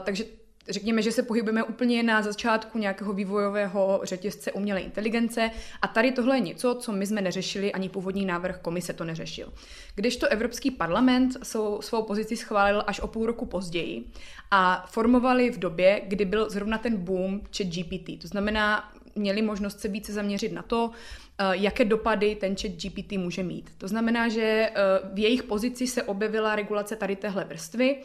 [0.05, 0.25] Takže
[0.71, 5.51] řekněme, že se pohybujeme úplně na začátku nějakého vývojového řetězce umělé inteligence
[5.83, 9.53] a tady tohle je něco, co my jsme neřešili, ani původní návrh komise to neřešil.
[9.95, 14.05] Kdežto Evropský parlament svou, svou pozici schválil až o půl roku později
[14.51, 18.23] a formovali v době, kdy byl zrovna ten boom chat GPT.
[18.23, 20.91] To znamená, měli možnost se více zaměřit na to,
[21.39, 23.71] eh, jaké dopady ten chat GPT může mít.
[23.79, 24.73] To znamená, že eh,
[25.13, 27.97] v jejich pozici se objevila regulace tady téhle vrstvy,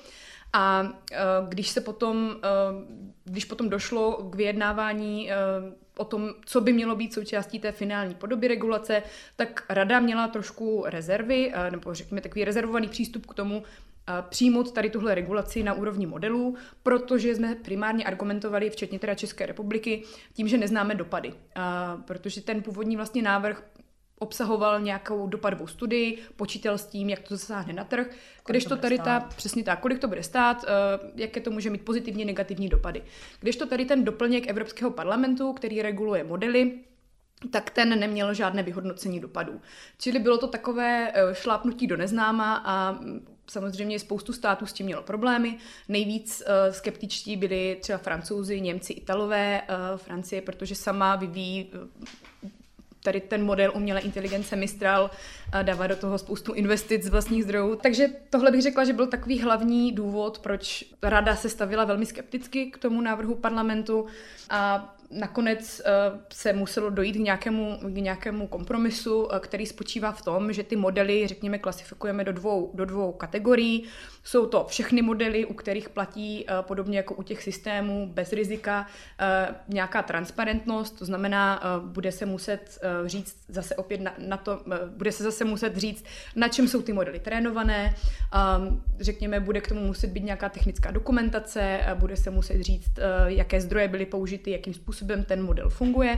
[0.55, 2.83] a uh, když se potom, uh,
[3.23, 8.15] když potom došlo k vyjednávání uh, o tom, co by mělo být součástí té finální
[8.15, 9.03] podoby regulace,
[9.35, 13.63] tak rada měla trošku rezervy, nebo řekněme takový rezervovaný přístup k tomu,
[14.29, 20.03] přijmout tady tuhle regulaci na úrovni modelů, protože jsme primárně argumentovali, včetně teda České republiky,
[20.33, 21.33] tím, že neznáme dopady.
[22.05, 23.63] Protože ten původní vlastně návrh
[24.19, 28.08] obsahoval nějakou dopadovou studii, počítal s tím, jak to zasáhne na trh,
[28.47, 31.86] když to tady ta, přesně tak, kolik to bude stát, uh, jaké to může mít
[31.86, 33.04] pozitivní, negativní dopady.
[33.39, 36.71] Když to tady ten doplněk Evropského parlamentu, který reguluje modely,
[37.51, 39.62] tak ten neměl žádné vyhodnocení dopadů.
[39.97, 44.86] Čili bylo to takové eh, šlápnutí do neznáma a mm, samozřejmě spoustu států s tím
[44.86, 45.58] mělo problémy.
[45.89, 51.71] Nejvíc uh, skeptičtí byli třeba francouzi, Němci, Italové, uh, Francie, protože sama vyvíjí
[52.43, 52.49] uh,
[53.05, 55.11] tady ten model umělé inteligence Mistral
[55.61, 57.75] dává do toho spoustu investic z vlastních zdrojů.
[57.75, 62.65] Takže tohle bych řekla, že byl takový hlavní důvod, proč rada se stavila velmi skepticky
[62.71, 64.05] k tomu návrhu parlamentu
[64.49, 70.21] a nakonec uh, se muselo dojít k nějakému, k nějakému kompromisu, uh, který spočívá v
[70.21, 73.83] tom, že ty modely, řekněme, klasifikujeme do dvou, do dvou kategorií.
[74.23, 78.87] Jsou to všechny modely, u kterých platí uh, podobně jako u těch systémů bez rizika
[79.67, 84.61] nějaká transparentnost, to znamená, bude se muset říct zase opět na, na to,
[84.97, 87.95] bude se zase muset říct, na čem jsou ty modely trénované,
[88.99, 92.91] řekněme, bude k tomu muset být nějaká technická dokumentace, bude se muset říct,
[93.25, 96.17] jaké zdroje byly použity, jakým způsobem způsobem ten model funguje,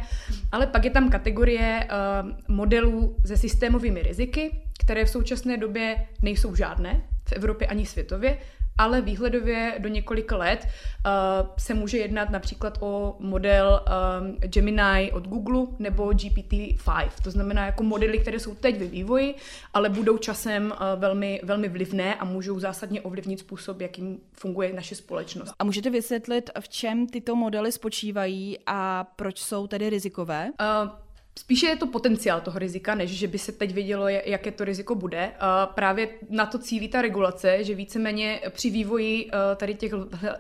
[0.52, 6.56] ale pak je tam kategorie uh, modelů se systémovými riziky, které v současné době nejsou
[6.56, 8.38] žádné v Evropě ani světově,
[8.78, 13.82] ale výhledově do několika let uh, se může jednat například o model
[14.22, 17.10] um, Gemini od Google nebo GPT-5.
[17.24, 19.36] To znamená jako modely, které jsou teď ve vývoji,
[19.74, 24.96] ale budou časem uh, velmi, velmi vlivné a můžou zásadně ovlivnit způsob, jakým funguje naše
[24.96, 25.54] společnost.
[25.60, 30.50] A můžete vysvětlit, v čem tyto modely spočívají a proč jsou tedy rizikové?
[30.84, 31.07] Uh,
[31.38, 34.96] Spíše je to potenciál toho rizika, než že by se teď vědělo, jaké to riziko
[34.96, 35.32] bude.
[35.40, 39.92] A právě na to cílí ta regulace, že víceméně při vývoji eh, tady těch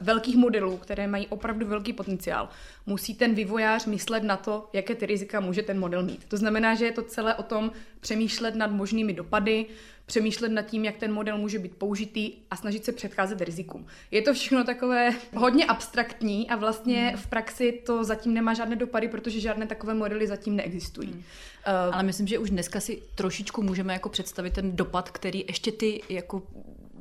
[0.01, 2.49] velkých modelů, které mají opravdu velký potenciál,
[2.87, 6.25] musí ten vývojář myslet na to, jaké ty rizika může ten model mít.
[6.27, 9.65] To znamená, že je to celé o tom přemýšlet nad možnými dopady,
[10.05, 13.85] přemýšlet nad tím, jak ten model může být použitý a snažit se předcházet rizikům.
[14.11, 17.17] Je to všechno takové hodně abstraktní a vlastně hmm.
[17.17, 21.09] v praxi to zatím nemá žádné dopady, protože žádné takové modely zatím neexistují.
[21.09, 21.19] Hmm.
[21.19, 25.71] Uh, Ale myslím, že už dneska si trošičku můžeme jako představit ten dopad, který ještě
[25.71, 26.43] ty jako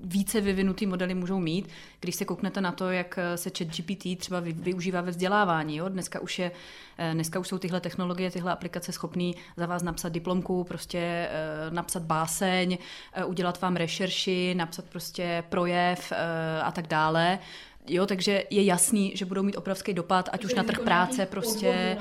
[0.04, 1.68] více vyvinutý modely můžou mít.
[2.00, 5.76] Když se kouknete na to, jak se chat GPT třeba využívá ve vzdělávání.
[5.76, 5.88] Jo?
[5.88, 6.50] Dneska, už je,
[6.98, 11.30] eh, dneska už jsou tyhle technologie, tyhle aplikace schopné za vás napsat diplomku, prostě eh,
[11.70, 12.78] napsat báseň,
[13.12, 16.12] eh, udělat vám rešerši, napsat prostě projev
[16.62, 17.38] a tak dále.
[17.88, 21.98] Jo, takže je jasný, že budou mít obrovský dopad, ať už na trh práce, prostě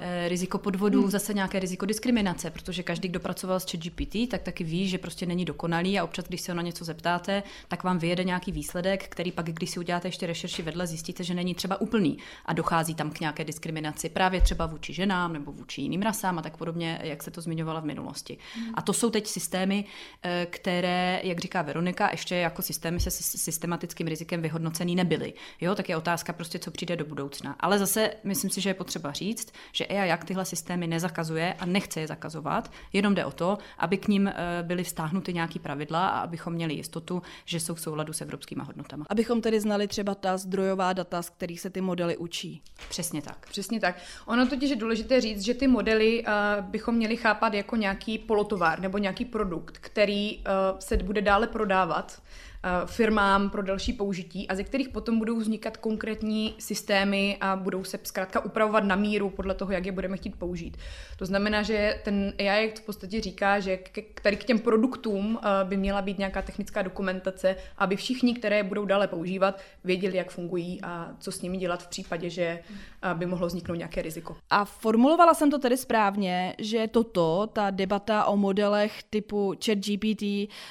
[0.00, 1.10] eh, riziko podvodů, hmm.
[1.10, 5.26] zase nějaké riziko diskriminace, protože každý, kdo pracoval s ChatGPT, tak taky ví, že prostě
[5.26, 9.08] není dokonalý a občas, když se ho na něco zeptáte, tak vám vyjede nějaký výsledek,
[9.08, 12.94] který pak, když si uděláte ještě rešerši vedle, zjistíte, že není třeba úplný a dochází
[12.94, 17.00] tam k nějaké diskriminaci, právě třeba vůči ženám nebo vůči jiným rasám a tak podobně,
[17.02, 18.38] jak se to zmiňovala v minulosti.
[18.54, 18.74] Hmm.
[18.74, 19.84] A to jsou teď systémy,
[20.22, 25.34] eh, které, jak říká Veronika, ještě jako systémy se systematickým rizikem vyhodnocený nebyly byly.
[25.60, 27.56] Jo, tak je otázka prostě, co přijde do budoucna.
[27.60, 31.66] Ale zase myslím si, že je potřeba říct, že AI jak tyhle systémy nezakazuje a
[31.66, 36.08] nechce je zakazovat, jenom jde o to, aby k ním eh, byly vztáhnuty nějaký pravidla
[36.08, 39.04] a abychom měli jistotu, že jsou v souladu s evropskými hodnotami.
[39.08, 42.62] Abychom tedy znali třeba ta zdrojová data, z kterých se ty modely učí.
[42.88, 43.46] Přesně tak.
[43.48, 43.96] Přesně tak.
[44.26, 48.80] Ono totiž je důležité říct, že ty modely uh, bychom měli chápat jako nějaký polotovar
[48.80, 50.42] nebo nějaký produkt, který uh,
[50.78, 52.22] se bude dále prodávat
[52.53, 52.53] Eh,
[52.86, 57.98] firmám pro další použití a ze kterých potom budou vznikat konkrétní systémy a budou se
[58.02, 60.76] zkrátka upravovat na míru podle toho, jak je budeme chtít použít.
[61.16, 65.64] To znamená, že ten AI v podstatě říká, že k, tady k těm produktům eh,
[65.64, 70.80] by měla být nějaká technická dokumentace, aby všichni, které budou dále používat, věděli, jak fungují
[70.82, 74.36] a co s nimi dělat v případě, že eh, by mohlo vzniknout nějaké riziko.
[74.50, 80.22] A formulovala jsem to tedy správně, že toto, ta debata o modelech typu ChatGPT,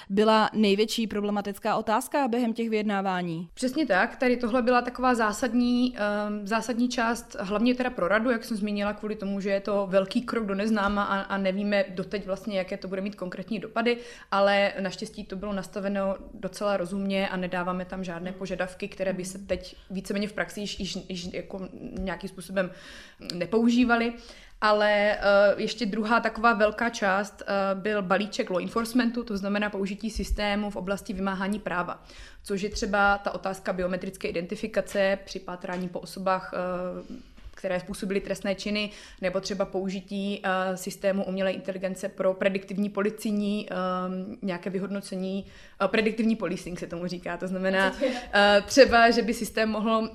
[0.09, 3.49] byla největší problematická otázka během těch vyjednávání.
[3.53, 8.43] Přesně tak, tady tohle byla taková zásadní, um, zásadní část, hlavně teda pro radu, jak
[8.43, 12.25] jsem zmínila, kvůli tomu, že je to velký krok do neznáma a, a nevíme doteď
[12.25, 13.97] vlastně, jaké to bude mít konkrétní dopady,
[14.31, 19.37] ale naštěstí to bylo nastaveno docela rozumně a nedáváme tam žádné požadavky, které by se
[19.37, 21.67] teď víceméně v praxi již, již, již jako
[21.99, 22.71] nějakým způsobem
[23.33, 24.13] nepoužívaly.
[24.65, 25.17] Ale
[25.53, 30.69] uh, ještě druhá taková velká část uh, byl balíček law enforcementu, to znamená použití systému
[30.69, 32.03] v oblasti vymáhání práva,
[32.43, 37.15] což je třeba ta otázka biometrické identifikace při pátrání po osobách uh,
[37.63, 38.89] které způsobily trestné činy,
[39.21, 45.45] nebo třeba použití uh, systému umělé inteligence pro prediktivní policijní um, nějaké vyhodnocení,
[45.81, 48.01] uh, prediktivní policing se tomu říká, to znamená uh,
[48.65, 50.09] třeba, že by systém mohl uh,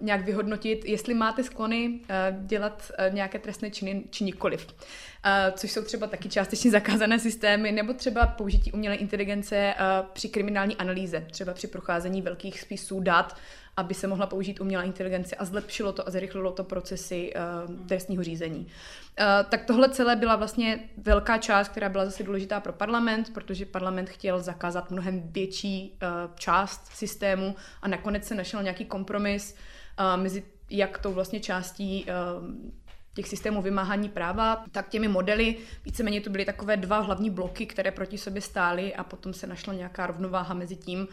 [0.00, 4.66] nějak vyhodnotit, jestli máte sklony uh, dělat uh, nějaké trestné činy či nikoliv.
[4.66, 10.28] Uh, což jsou třeba taky částečně zakázané systémy, nebo třeba použití umělé inteligence uh, při
[10.28, 13.36] kriminální analýze, třeba při procházení velkých spisů dat,
[13.76, 18.22] aby se mohla použít umělá inteligence a zlepšilo to a zrychlilo to procesy uh, trestního
[18.22, 18.60] řízení.
[18.60, 23.66] Uh, tak tohle celé byla vlastně velká část, která byla zase důležitá pro parlament, protože
[23.66, 29.56] parlament chtěl zakázat mnohem větší uh, část systému a nakonec se našel nějaký kompromis
[29.98, 32.72] uh, mezi jak tou vlastně částí uh,
[33.14, 37.90] těch systémů vymáhání práva, tak těmi modely, víceméně to byly takové dva hlavní bloky, které
[37.90, 41.08] proti sobě stály a potom se našla nějaká rovnováha mezi tím,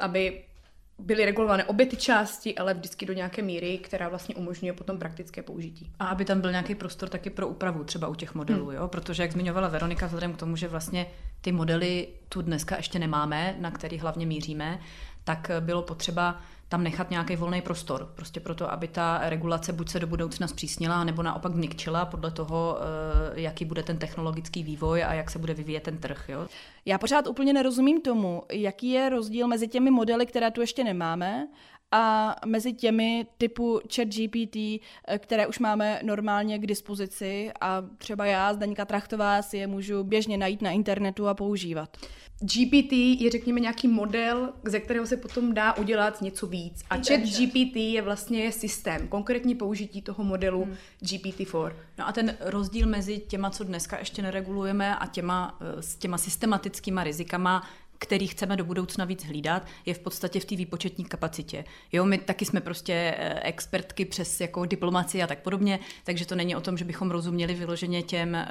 [0.00, 0.44] aby
[1.00, 5.42] byly regulované obě ty části, ale vždycky do nějaké míry, která vlastně umožňuje potom praktické
[5.42, 5.90] použití.
[5.98, 8.76] A aby tam byl nějaký prostor taky pro úpravu třeba u těch modelů, hmm.
[8.76, 8.88] jo?
[8.88, 11.06] protože jak zmiňovala Veronika, vzhledem k tomu, že vlastně
[11.40, 14.80] ty modely tu dneska ještě nemáme, na který hlavně míříme,
[15.24, 18.12] tak bylo potřeba tam nechat nějaký volný prostor.
[18.16, 22.78] Prostě proto, aby ta regulace buď se do budoucna zpřísnila, nebo naopak vnikčila podle toho,
[22.80, 26.24] eh, jaký bude ten technologický vývoj a jak se bude vyvíjet ten trh.
[26.28, 26.46] Jo?
[26.84, 31.48] Já pořád úplně nerozumím tomu, jaký je rozdíl mezi těmi modely, které tu ještě nemáme,
[31.92, 38.26] a mezi těmi typu chat GPT, eh, které už máme normálně k dispozici a třeba
[38.26, 41.96] já, Zdeňka Trachtová, si je můžu běžně najít na internetu a používat.
[42.42, 46.82] GPT je, řekněme, nějaký model, ze kterého se potom dá udělat něco víc.
[46.90, 50.74] A chat GPT je vlastně systém, konkrétní použití toho modelu hmm.
[51.02, 51.72] GPT-4.
[51.98, 56.18] No a ten rozdíl mezi těma, co dneska ještě neregulujeme a těma, eh, s těma
[56.18, 57.62] systematickýma rizikama,
[58.02, 61.64] který chceme do budoucna víc hlídat, je v podstatě v té výpočetní kapacitě.
[61.92, 66.34] Jo, my taky jsme prostě eh, expertky přes jako diplomaci a tak podobně, takže to
[66.34, 68.48] není o tom, že bychom rozuměli vyloženě těm, eh,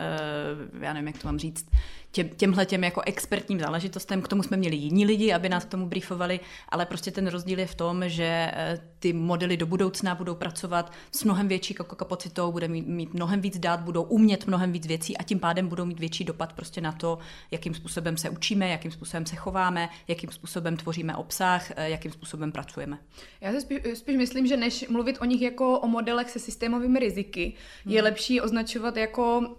[0.81, 1.65] já nevím, jak to mám říct,
[2.11, 4.21] těm, těmhle těm jako expertním záležitostem.
[4.21, 7.59] K tomu jsme měli jiní lidi, aby nás k tomu briefovali, ale prostě ten rozdíl
[7.59, 12.51] je v tom, že eh, ty modely do budoucna budou pracovat s mnohem větší kapacitou,
[12.51, 15.85] bude mít, mít mnohem víc dát, budou umět mnohem víc věcí a tím pádem budou
[15.85, 17.19] mít větší dopad prostě na to,
[17.51, 22.51] jakým způsobem se učíme, jakým způsobem se chováme, jakým způsobem tvoříme obsah, eh, jakým způsobem
[22.51, 22.97] pracujeme.
[23.41, 26.99] Já si spíš, spíš myslím, že než mluvit o nich jako o modelech se systémovými
[26.99, 27.53] riziky,
[27.85, 27.93] hmm.
[27.93, 29.55] je lepší označovat jako um,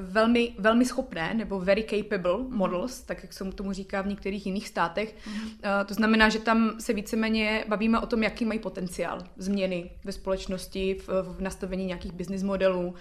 [0.00, 2.50] velmi, velmi schopné nebo very capable mm-hmm.
[2.50, 5.14] models, tak jak se tomu říká v některých jiných státech.
[5.14, 5.84] Mm-hmm.
[5.84, 10.94] To znamená, že tam se víceméně bavíme o tom, jaký mají potenciál změny ve společnosti,
[10.94, 12.88] v, v nastavení nějakých business modelů.
[12.88, 12.94] Uh,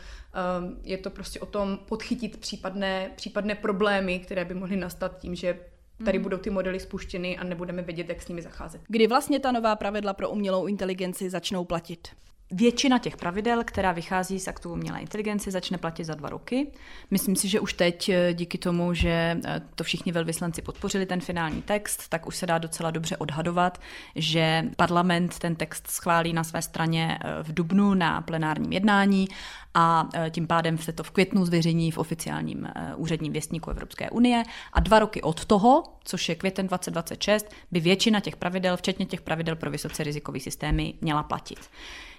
[0.84, 5.60] je to prostě o tom podchytit případné, případné problémy, které by mohly nastat tím, že
[6.06, 6.24] tady mhm.
[6.24, 8.82] budou ty modely spuštěny a nebudeme vědět, jak s nimi zacházet.
[8.88, 12.08] Kdy vlastně ta nová pravidla pro umělou inteligenci začnou platit?
[12.52, 16.68] Většina těch pravidel, která vychází z aktu umělé inteligence, začne platit za dva roky.
[17.12, 21.22] Myslím si, že už teď eh, díky tomu, že eh, to všichni velvyslanci podpořili ten
[21.22, 23.82] finální text, tak už se dá docela dobře odhadovat,
[24.16, 29.28] že parlament ten text schválí na své straně eh, v dubnu na plenárním jednání
[29.74, 34.80] a tím pádem se to v květnu zveřejní v oficiálním úředním věstníku Evropské unie a
[34.80, 39.56] dva roky od toho, což je květen 2026, by většina těch pravidel, včetně těch pravidel
[39.56, 41.60] pro vysoce rizikové systémy, měla platit.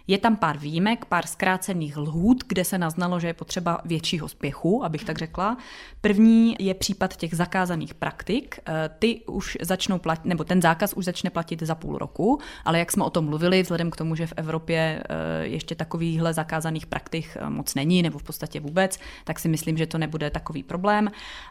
[0.06, 4.84] Je tam pár výjimek, pár zkrácených lhůt, kde se naznalo, že je potřeba většího spěchu,
[4.84, 5.56] abych tak řekla.
[6.00, 8.58] První je případ těch zakázaných praktik.
[8.66, 12.78] Eh, ty už začnou platit, nebo ten zákaz už začne platit za půl roku, ale
[12.78, 16.86] jak jsme o tom mluvili, vzhledem k tomu, že v Evropě eh, ještě takovýchhle zakázaných
[16.86, 20.62] praktik eh, moc není, nebo v podstatě vůbec, tak si myslím, že to nebude takový
[20.62, 21.10] problém.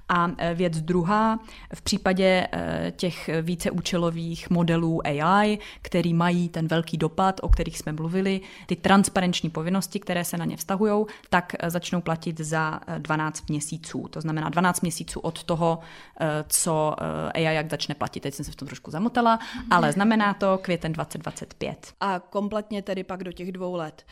[0.10, 1.40] A věc druhá,
[1.74, 2.48] v případě
[2.92, 9.50] těch víceúčelových modelů AI, který mají ten velký dopad, o kterých jsme mluvili, ty transparenční
[9.50, 14.08] povinnosti, které se na ně vztahují, tak eh, začnou platit za 12 eh, měsíců.
[14.10, 15.80] To znamená 12 měsíců od toho,
[16.20, 16.96] eh, co
[17.34, 18.20] AI jak začne platit.
[18.20, 19.40] Teď jsem se v tom trošku zamotala,
[19.72, 21.94] ale znamená to květen 2025.
[22.02, 24.06] A kompletně tedy pak do těch dvou let.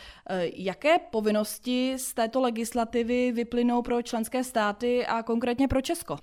[0.54, 6.18] Jaké povinnosti z této legislativy vyplynou pro členské státy a konkrétně pro Česko?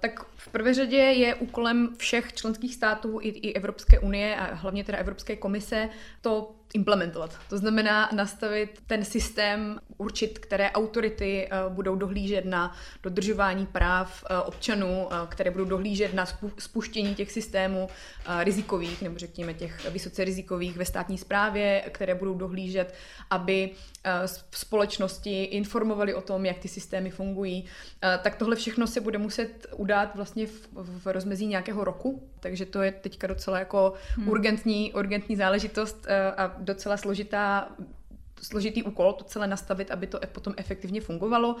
[0.00, 4.84] Tak v prvé řadě je úkolem všech členských států i, i Evropské unie a hlavně
[4.84, 5.88] teda Evropské komise
[6.20, 7.38] to implementovat.
[7.48, 14.36] To znamená nastavit ten systém, určit, které autority uh, budou dohlížet na dodržování práv uh,
[14.48, 16.26] občanů, uh, které budou dohlížet na
[16.58, 17.88] spuštění těch systémů
[18.40, 22.94] rizikových, nebo řekněme těch vysoce rizikových ve státní správě, které budou dohlížet,
[23.30, 23.70] aby
[24.50, 27.64] společnosti informovali o tom, jak ty systémy fungují.
[28.22, 32.82] Tak tohle všechno se bude muset udát vlastně v, v rozmezí nějakého roku, takže to
[32.82, 34.28] je teďka docela jako hmm.
[34.28, 36.06] urgentní, urgentní záležitost
[36.36, 37.68] a docela složitá
[38.44, 41.56] složitý úkol to celé nastavit, aby to potom efektivně fungovalo.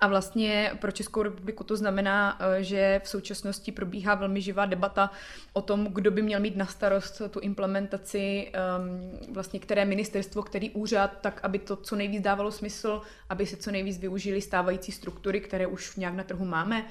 [0.00, 5.10] A vlastně pro Českou republiku to znamená, eh, že v současnosti probíhá velmi živá debata
[5.52, 8.52] o tom, kdo by měl mít na starost tu implementaci,
[9.32, 13.70] vlastně které ministerstvo, který úřad, tak aby to co nejvíc dávalo smysl, aby se co
[13.70, 16.86] nejvíc využili stávající struktury, které už nějak na trhu máme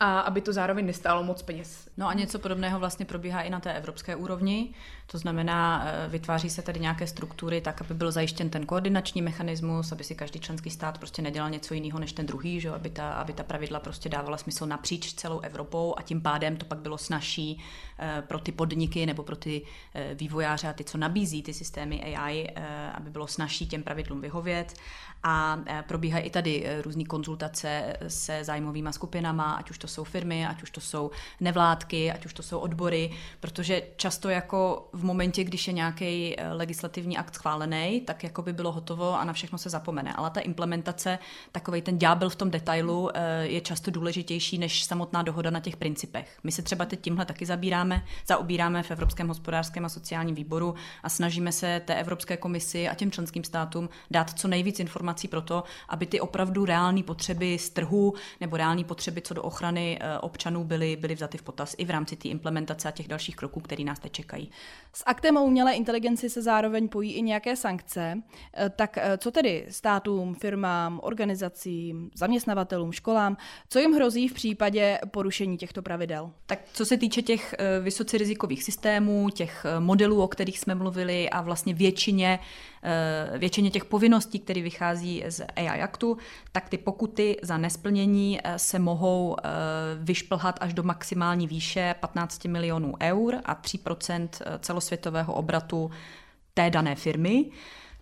[0.00, 1.88] a aby to zároveň nestálo moc peněz.
[1.96, 4.74] No a něco podobného vlastně probíhá i na té evropské úrovni.
[5.06, 9.92] To znamená, eh, vytváří se tady nějaké struktury tak, aby byl zajištěn ten koordinační mechanismus,
[9.92, 12.70] aby si každý členský stát prostě nedělal něco jiného než ten druhý, že?
[12.70, 16.64] Aby, ta, aby ta pravidla prostě dávala smysl napříč celou Evropou a tím pádem to
[16.66, 17.60] pak bylo snažší
[17.98, 19.62] eh, pro ty podniky nebo pro ty
[19.94, 22.48] eh, vývojáře a ty, co nabízí ty systémy AI,
[22.94, 24.74] aby bylo snažší těm pravidlům vyhovět.
[25.22, 25.58] A
[25.88, 30.70] probíhají i tady různé konzultace se zájmovými skupinama, ať už to jsou firmy, ať už
[30.70, 31.10] to jsou
[31.40, 33.10] nevládky, ať už to jsou odbory,
[33.40, 38.52] protože často jako v momentě, když je nějaký eh, legislativní akt schválený, tak jako by
[38.52, 40.12] bylo hotovo a na všechno se zapomene.
[40.12, 41.18] Ale ta implementace,
[41.52, 45.76] takový ten ďábel v tom detailu eh, je často důležitější než samotná dohoda na těch
[45.76, 46.38] principech.
[46.42, 51.08] My se třeba teď tímhle taky zabíráme, zaobíráme v Evropském hospodářském a sociálním výboru a
[51.08, 55.64] snažíme se té Evropské komisi a těm členským státům dát co nejvíc informací pro to,
[55.88, 60.64] aby ty opravdu reální potřeby z trhu nebo reální potřeby co do ochrany eh, občanů
[60.64, 63.84] byly, byly vzaty v potaz i v rámci té implementace a těch dalších kroků, které
[63.84, 64.50] nás teď čekají.
[64.92, 68.22] S aktem o umělé inteligenci se zároveň pojí i nějaké sankce.
[68.54, 73.36] Eh, tak eh, co tedy státům, firmám, organizacím, zaměstnavatelům, školám,
[73.68, 76.30] co jim hrozí v případě porušení těchto pravidel?
[76.46, 81.40] Tak co se týče těch vysoce rizikových systémů, těch modelů, o kterých jsme mluvili a
[81.40, 82.38] vlastně většině,
[83.38, 86.16] většině těch povinností, které vychází z AI aktu,
[86.52, 89.36] tak ty pokuty za nesplnění se mohou
[89.98, 94.28] vyšplhat až do maximální výše 15 milionů eur a 3%
[94.60, 95.90] celosvětového obratu
[96.54, 97.50] té dané firmy.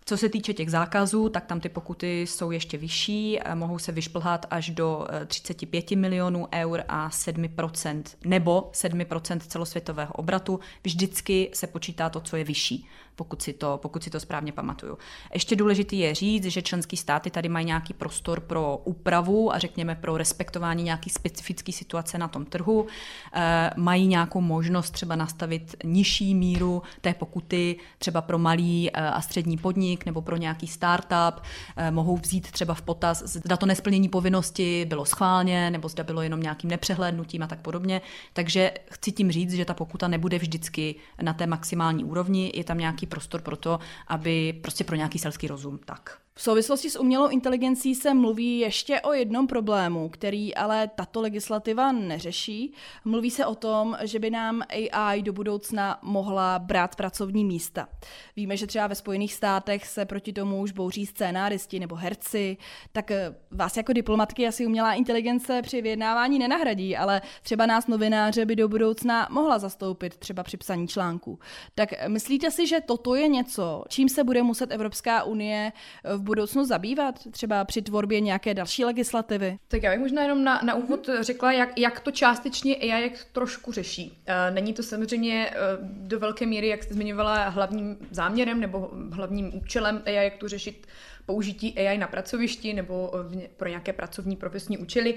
[0.08, 4.46] Co se týče těch zákazů, tak tam ty pokuty jsou ještě vyšší, mohou se vyšplhat
[4.50, 10.60] až do 35 eh, milionů eur a 7% nebo 7% celosvětového obratu.
[10.84, 12.86] Vždycky se počítá to, co je vyšší
[13.18, 14.98] pokud si to, pokud si to správně pamatuju.
[15.34, 19.94] Ještě důležitý je říct, že členské státy tady mají nějaký prostor pro úpravu a řekněme
[19.94, 22.86] pro respektování nějaký specifické situace na tom trhu.
[23.34, 29.20] E, mají nějakou možnost třeba nastavit nižší míru té pokuty třeba pro malý eh, a
[29.20, 31.42] střední podnik nebo pro nějaký startup.
[31.76, 36.22] E, mohou vzít třeba v potaz, zda to nesplnění povinnosti bylo schválně nebo zda bylo
[36.22, 38.00] jenom nějakým nepřehlednutím a tak podobně.
[38.32, 42.78] Takže chci tím říct, že ta pokuta nebude vždycky na té maximální úrovni, je tam
[42.78, 46.18] nějaký prostor pro to, aby prostě pro nějaký selský rozum tak.
[46.38, 51.92] V souvislosti s umělou inteligencí se mluví ještě o jednom problému, který ale tato legislativa
[51.92, 52.72] neřeší.
[53.04, 54.62] Mluví se o tom, že by nám
[54.92, 57.88] AI do budoucna mohla brát pracovní místa.
[58.36, 62.56] Víme, že třeba ve Spojených státech se proti tomu už bouří scénáristi nebo herci,
[62.92, 68.46] tak eh, vás jako diplomatky asi umělá inteligence při vyjednávání nenahradí, ale třeba nás novináře
[68.46, 71.38] by do budoucna mohla zastoupit třeba při psaní článků.
[71.74, 75.72] Tak myslíte si, že toto je něco, čím se bude muset Evropská unie
[76.04, 79.58] v budoucnu zabývat, třeba při tvorbě nějaké další legislativy?
[79.68, 81.22] Tak já bych možná jenom na, na úvod mm-hmm.
[81.22, 84.18] řekla, jak, jak to částečně AI jak trošku řeší.
[84.26, 89.56] Eh, není to samozřejmě eh, do velké míry, jak jste zmiňovala, hlavním záměrem nebo hlavním
[89.56, 90.86] účelem AI, jak to řešit
[91.28, 93.12] použití AI na pracovišti nebo
[93.56, 95.14] pro nějaké pracovní profesní účely,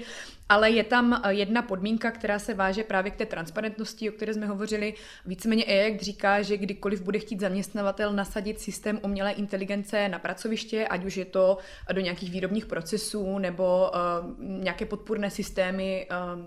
[0.48, 4.34] ale je tam eh, jedna podmínka, která se váže právě k té transparentnosti, o které
[4.34, 4.94] jsme hovořili.
[5.26, 11.04] Víceméně AI říká, že kdykoliv bude chtít zaměstnavatel nasadit systém umělé inteligence na pracoviště, ať
[11.04, 11.58] už je to
[11.92, 16.40] do nějakých výrobních procesů nebo uh, nějaké podpůrné systémy, uh,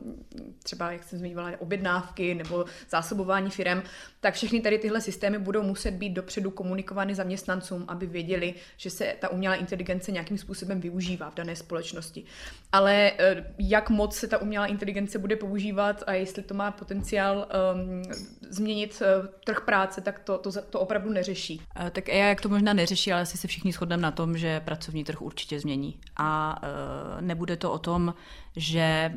[0.63, 3.83] třeba, jak jsem zmiňovala, objednávky nebo zásobování firem,
[4.19, 9.15] tak všechny tady tyhle systémy budou muset být dopředu komunikovány zaměstnancům, aby věděli, že se
[9.19, 12.23] ta umělá inteligence nějakým způsobem využívá v dané společnosti.
[12.71, 17.47] Ale eh, jak moc se ta umělá inteligence bude používat a jestli to má potenciál
[17.75, 18.01] um,
[18.49, 21.61] změnit uh, trh práce, tak to, to, to opravdu neřeší.
[21.81, 24.59] Uh, tak AI jak to možná neřeší, ale asi se všichni shodneme na tom, že
[24.59, 25.99] pracovní trh určitě změní.
[26.17, 26.61] A
[27.21, 28.13] nebude to o tom,
[28.55, 29.13] že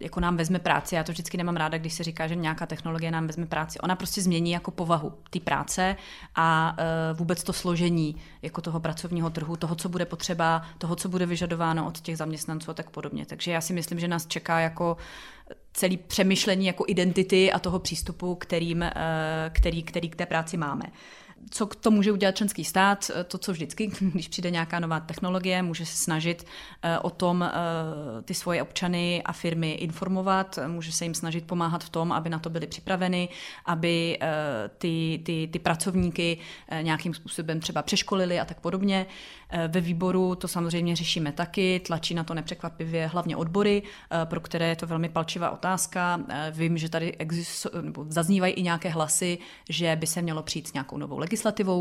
[0.00, 0.94] jako nám vezme práci.
[0.94, 3.78] Já to vždycky nemám ráda, když se říká, že nějaká technologie nám vezme práci.
[3.80, 5.96] Ona prostě změní jako povahu té práce
[6.34, 6.76] a
[7.14, 11.86] vůbec to složení jako toho pracovního trhu, toho, co bude potřeba, toho, co bude vyžadováno
[11.86, 13.26] od těch zaměstnanců a tak podobně.
[13.26, 14.96] Takže já si myslím, že nás čeká jako
[15.72, 18.92] celý přemýšlení jako identity a toho přístupu, kterým, eh,
[19.52, 20.84] který, který k té práci máme.
[21.50, 23.10] Co to může udělat členský stát?
[23.28, 26.46] To, co vždycky, když přijde nějaká nová technologie, může se snažit
[27.02, 27.50] o tom
[28.24, 32.38] ty svoje občany a firmy informovat, může se jim snažit pomáhat v tom, aby na
[32.38, 33.28] to byli připraveni,
[33.66, 34.18] aby
[34.78, 36.38] ty, ty, ty pracovníky
[36.82, 39.06] nějakým způsobem třeba přeškolili a tak podobně.
[39.68, 43.82] Ve výboru to samozřejmě řešíme taky, tlačí na to nepřekvapivě hlavně odbory,
[44.24, 46.20] pro které je to velmi palčivá otázka.
[46.50, 49.38] Vím, že tady existu, nebo zaznívají i nějaké hlasy,
[49.68, 51.31] že by se mělo přijít s nějakou novou legislativou,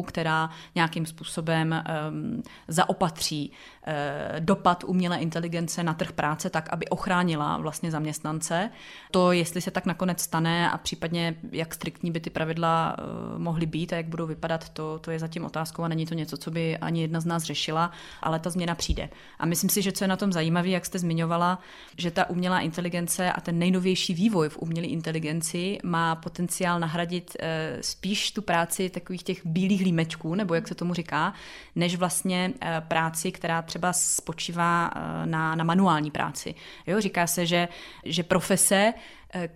[0.04, 7.58] která nějakým způsobem um, zaopatří uh, dopad umělé inteligence na trh práce tak, aby ochránila
[7.58, 8.70] vlastně zaměstnance.
[9.12, 13.66] To, jestli se tak nakonec stane a případně jak striktní by ty pravidla uh, mohly
[13.66, 16.52] být a jak budou vypadat, to, to je zatím otázkou a není to něco, co
[16.52, 17.92] by ani jedna z nás řešila,
[18.22, 19.10] ale ta změna přijde.
[19.40, 21.60] A myslím si, že co je na tom zajímavé, jak jste zmiňovala,
[21.98, 27.78] že ta umělá inteligence a ten nejnovější vývoj v umělé inteligenci má potenciál nahradit eh,
[27.82, 31.34] spíš tu práci takových těch bílých límečků, nebo jak se tomu říká,
[31.76, 36.56] než vlastně eh, práci, která třeba spočívá eh, na, na manuální práci.
[36.88, 37.68] Jo, říká se, že,
[38.06, 38.94] že profese,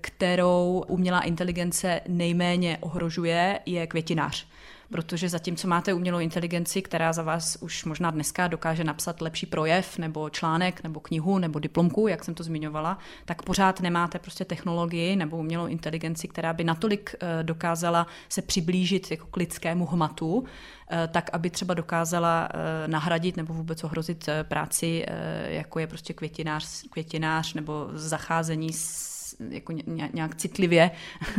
[0.01, 4.47] kterou umělá inteligence nejméně ohrožuje, je květinář
[4.89, 9.97] protože zatímco máte umělou inteligenci, která za vás už možná dneska dokáže napsat lepší projev,
[9.97, 15.15] nebo článek, nebo knihu, nebo diplomku, jak jsem to zmiňovala, tak pořád nemáte prostě technologii
[15.15, 20.43] nebo umělou inteligenci, která by natolik eh, dokázala se přiblížit jako k lidskému hmatu,
[20.91, 25.05] eh, tak aby třeba dokázala eh, nahradit nebo vůbec ohrozit práci,
[25.47, 29.14] jako je prostě květinář, květinář nebo zacházení s
[29.49, 29.73] jako
[30.13, 30.91] nějak citlivě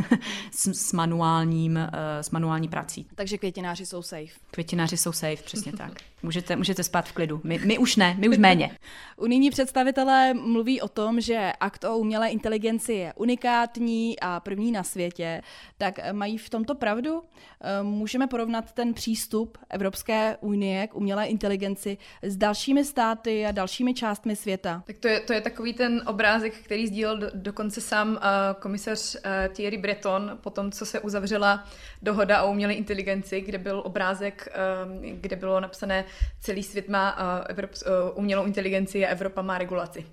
[0.51, 1.91] s, s, manuálním, eh,
[2.23, 3.07] s manuální prací.
[3.15, 4.33] Takže květináři jsou safe.
[4.51, 5.93] Květináři jsou safe, přesně tak.
[6.27, 7.41] Můžete, můžete spát v klidu.
[7.45, 8.71] My, my už ne, my už méně.
[9.17, 14.83] Unijní představitelé mluví o tom, že akt o umělé inteligenci je unikátní a první na
[14.83, 15.43] světě.
[15.79, 17.23] Tak mají v tomto pravdu?
[17.61, 23.95] Eh, můžeme porovnat ten přístup Evropské unie k umělé inteligenci s dalšími státy a dalšími
[23.95, 24.83] částmi světa?
[24.87, 28.19] Tak to je, to je takový ten obrázek, který sdílel do, dokonce sám uh,
[28.61, 29.21] komisař uh,
[29.55, 31.65] Thierry Breton po tom, co se uzavřela
[32.03, 34.49] dohoda o umělé inteligenci, kde byl obrázek,
[34.87, 36.05] uh, kde bylo napsané
[36.41, 37.11] celý svět má
[37.49, 40.07] Evrop, uh, umělou inteligenci a Evropa má regulaci.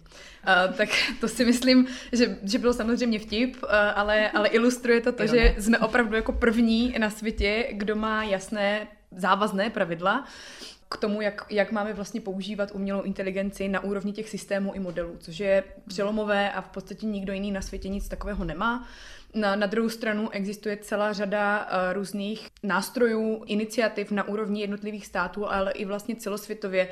[0.78, 0.89] Tak
[1.22, 3.58] to si myslím, že, že bylo samozřejmě vtip,
[3.95, 8.88] ale, ale ilustruje to to, že jsme opravdu jako první na světě, kdo má jasné
[9.12, 10.26] závazné pravidla
[10.89, 15.16] k tomu, jak, jak máme vlastně používat umělou inteligenci na úrovni těch systémů i modelů,
[15.20, 18.88] což je přelomové a v podstatě nikdo jiný na světě nic takového nemá.
[19.36, 25.50] Na, na druhou stranu existuje celá řada uh, různých nástrojů, iniciativ na úrovni jednotlivých států,
[25.50, 26.88] ale i vlastně celosvětově,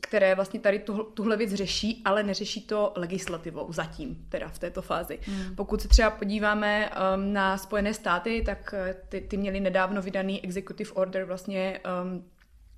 [0.00, 4.82] které vlastně tady tu, tuhle věc řeší, ale neřeší to legislativou zatím, teda v této
[4.82, 5.18] fázi.
[5.22, 5.56] Hmm.
[5.56, 10.44] Pokud se třeba podíváme um, na Spojené státy, tak uh, ty, ty měli nedávno vydaný
[10.44, 12.24] executive order vlastně um,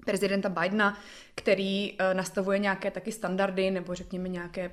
[0.05, 0.99] prezidenta Bidena,
[1.35, 4.71] který uh, nastavuje nějaké taky standardy nebo řekněme nějaké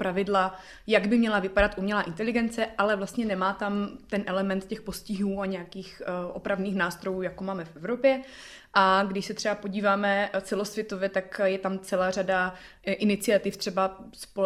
[0.00, 5.40] pravidla, jak by měla vypadat umělá inteligence, ale vlastně nemá tam ten element těch postihů
[5.40, 8.22] a nějakých uh, opravných nástrojů, jako máme v Evropě.
[8.74, 12.54] A když se třeba podíváme celosvětově, tak je tam celá řada
[12.84, 13.98] eh, iniciativ, třeba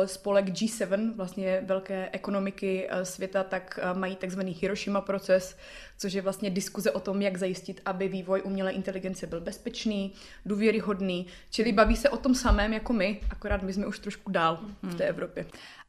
[0.04, 5.56] spolek G7, vlastně velké ekonomiky eh, světa, tak eh, mají takzvaný Hiroshima proces,
[5.98, 10.12] což je vlastně diskuze o tom, jak zajistit, aby vývoj umělé inteligence byl bezpečný,
[10.46, 14.58] důvěryhodný, čili baví se o tom samém jako my, akorát my jsme už trošku dál
[14.82, 15.46] v té Evropě.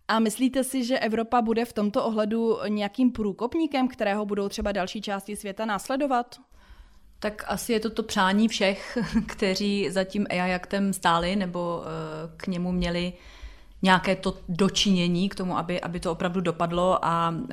[0.07, 5.01] A myslíte si, že Evropa bude v tomto ohledu nějakým průkopníkem, kterého budou třeba další
[5.01, 6.39] části světa následovat?
[7.26, 8.97] Tak asi je to to přání všech,
[9.28, 11.86] kteří za tím AI aktem stáli nebo uh,
[12.38, 13.13] k němu měli
[13.82, 17.45] nějaké to dočinění k tomu, aby, aby to opravdu dopadlo a uh,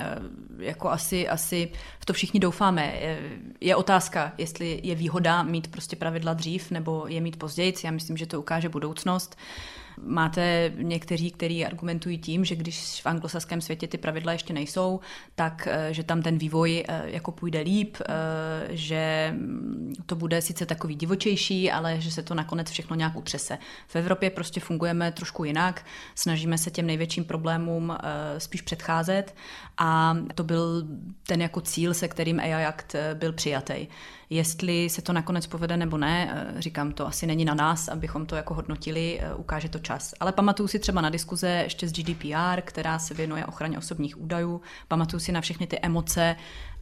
[0.59, 2.95] jako asi, asi v to všichni doufáme.
[3.01, 3.19] Je,
[3.61, 7.73] je otázka, jestli je výhoda mít prostě pravidla dřív nebo je mít později.
[7.83, 9.35] Já myslím, že to ukáže budoucnost.
[9.35, 14.99] Uh, Máte někteří, kteří argumentují tím, že když v anglosaském světě ty pravidla ještě nejsou,
[15.35, 20.41] tak eh, že tam ten vývoj eh, jako půjde líp, eh, že mm, to bude
[20.41, 23.57] sice takový divočejší, ale že se to nakonec všechno nějak utřese.
[23.87, 25.85] V Evropě prostě fungujeme trošku jinak,
[26.15, 27.97] snažíme se těm největším problémům
[28.37, 29.35] spíš předcházet
[29.77, 30.87] a to byl
[31.27, 33.87] ten jako cíl, se kterým AI Act byl přijatý.
[34.33, 38.25] Jestli se to nakonec povede nebo ne, eh, říkám, to asi není na nás, abychom
[38.25, 40.13] to jako hodnotili, eh, ukáže to čas.
[40.19, 44.61] Ale pamatuju si třeba na diskuze ještě z GDPR, která se věnuje ochraně osobních údajů,
[44.87, 46.35] pamatuju si na všechny ty emoce,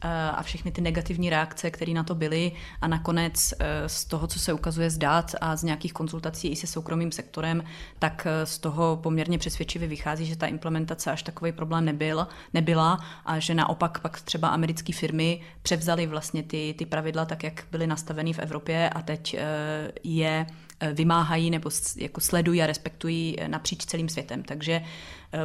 [0.08, 4.38] a všechny ty negativní reakce, které na to byly a nakonec eh, z toho, co
[4.38, 7.64] se ukazuje z dat a z nějakých konzultací i se soukromým sektorem,
[7.98, 12.98] tak eh, z toho poměrně přesvědčivě vychází, že ta implementace až takový problém nebyl, nebyla
[13.26, 17.86] a že naopak pak třeba americké firmy převzaly vlastně ty, ty pravidla tak jak byly
[17.86, 19.36] nastaveny v Evropě a teď
[20.04, 20.46] je
[20.92, 24.42] vymáhají nebo jako sledují a respektují napříč celým světem.
[24.42, 24.82] Takže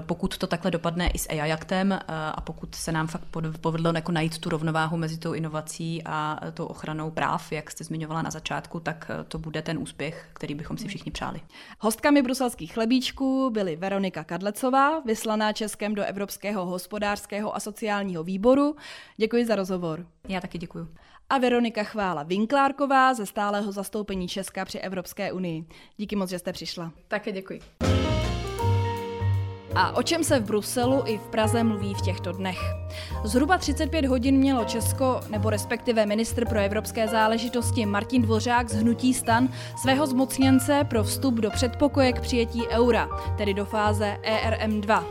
[0.02, 3.26] pokud to takhle dopadne i s AI aktem a pokud se nám fakt
[3.62, 8.22] povedlo jako najít tu rovnováhu mezi tou inovací a tou ochranou práv, jak jste zmiňovala
[8.22, 11.42] na začátku, tak to bude ten úspěch, který bychom si všichni přáli.
[11.80, 18.76] Hostkami bruselských chlebíčků byly Veronika Kadlecová, vyslaná Českem do Evropského hospodářského a sociálního výboru.
[19.18, 20.06] Děkuji za rozhovor.
[20.28, 20.88] Já taky děkuji
[21.30, 25.66] a Veronika Chvála Vinklárková ze stálého zastoupení Česka při Evropské unii.
[25.98, 26.92] Díky moc, že jste přišla.
[27.08, 27.62] Také děkuji.
[29.76, 32.60] A o čem se v Bruselu i v Praze mluví v těchto dnech?
[33.24, 39.14] Zhruba 35 hodin mělo Česko, nebo respektive ministr pro evropské záležitosti Martin Dvořák z Hnutí
[39.14, 39.50] stan
[39.82, 45.04] svého zmocněnce pro vstup do předpokoje k přijetí eura, tedy do fáze ERM2.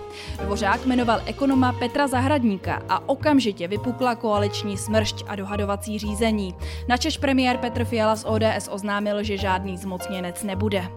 [0.45, 6.55] Dvořák jmenoval ekonoma Petra Zahradníka a okamžitě vypukla koaliční smršť a dohadovací řízení.
[6.89, 10.89] Načež premiér Petr Fiala z ODS oznámil, že žádný zmocněnec nebude.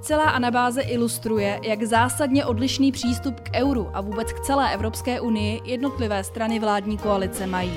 [0.00, 5.60] Celá anabáze ilustruje, jak zásadně odlišný přístup k euru a vůbec k celé Evropské unii
[5.64, 7.72] jednotlivé strany vládní koalice mají.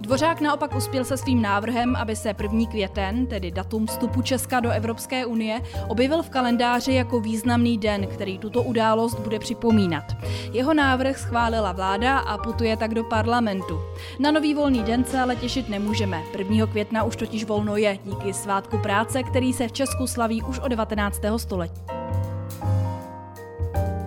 [0.00, 2.66] Dvořák naopak uspěl se svým návrhem, aby se 1.
[2.66, 8.38] květen, tedy datum vstupu Česka do Evropské unie, objevil v kalendáři jako významný den, který
[8.38, 10.04] tuto událost bude připomínat.
[10.52, 13.80] Jeho návrh schválila vláda a putuje tak do parlamentu.
[14.18, 16.22] Na nový volný den se ale těšit nemůžeme.
[16.38, 16.66] 1.
[16.66, 20.68] května už totiž volno je díky svátku práce, který se v Česku slaví už od
[20.68, 21.20] 19.
[21.36, 21.82] století.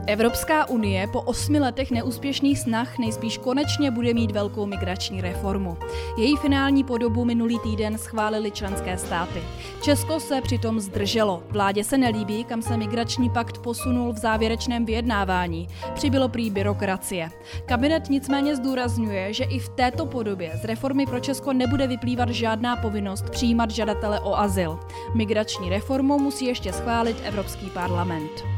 [0.08, 5.78] Evropská unie po osmi letech neúspěšných snah nejspíš konečně bude mít velkou migrační reformu.
[6.18, 9.44] Její finální podobu minulý týden schválili členské státy.
[9.82, 11.44] Česko se přitom zdrželo.
[11.50, 15.68] Vládě se nelíbí, kam se migrační pakt posunul v závěrečném vyjednávání.
[15.94, 17.30] Přibylo prý byrokracie.
[17.66, 22.76] Kabinet nicméně zdůrazňuje, že i v této podobě z reformy pro Česko nebude vyplývat žádná
[22.76, 24.80] povinnost přijímat žadatele o azyl.
[25.16, 28.56] Migrační reformu musí ještě schválit Evropský parlament.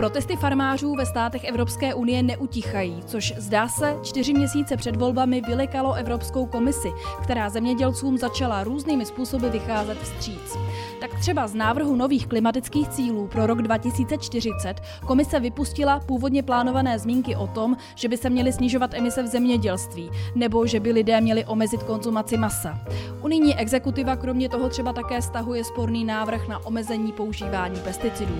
[0.00, 5.94] Protesty farmářů ve státech Evropské unie neutichají, což zdá se čtyři měsíce před volbami vylekalo
[5.94, 6.88] Evropskou komisi,
[7.22, 10.56] která zemědělcům začala různými způsoby vycházet vstříc.
[11.00, 17.36] Tak třeba z návrhu nových klimatických cílů pro rok 2040 komise vypustila původně plánované zmínky
[17.36, 21.44] o tom, že by se měly snižovat emise v zemědělství, nebo že by lidé měli
[21.44, 22.80] omezit konzumaci masa.
[23.22, 28.36] Unijní exekutiva kromě toho třeba také stahuje sporný návrh na omezení používání pesticidů.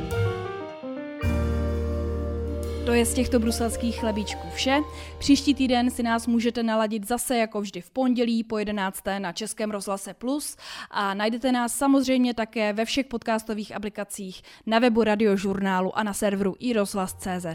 [2.87, 4.81] To je z těchto bruselských chlebíčků vše.
[5.19, 9.03] Příští týden si nás můžete naladit zase jako vždy v pondělí po 11.
[9.19, 10.57] na Českém rozhlase Plus
[10.91, 16.57] a najdete nás samozřejmě také ve všech podcastových aplikacích, na webu radiožurnálu a na serveru
[16.59, 17.47] iRozhlas.cz.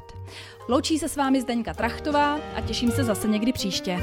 [0.70, 4.00] Loučí se s vámi Zdeňka Trachtová a těším se zase někdy příště.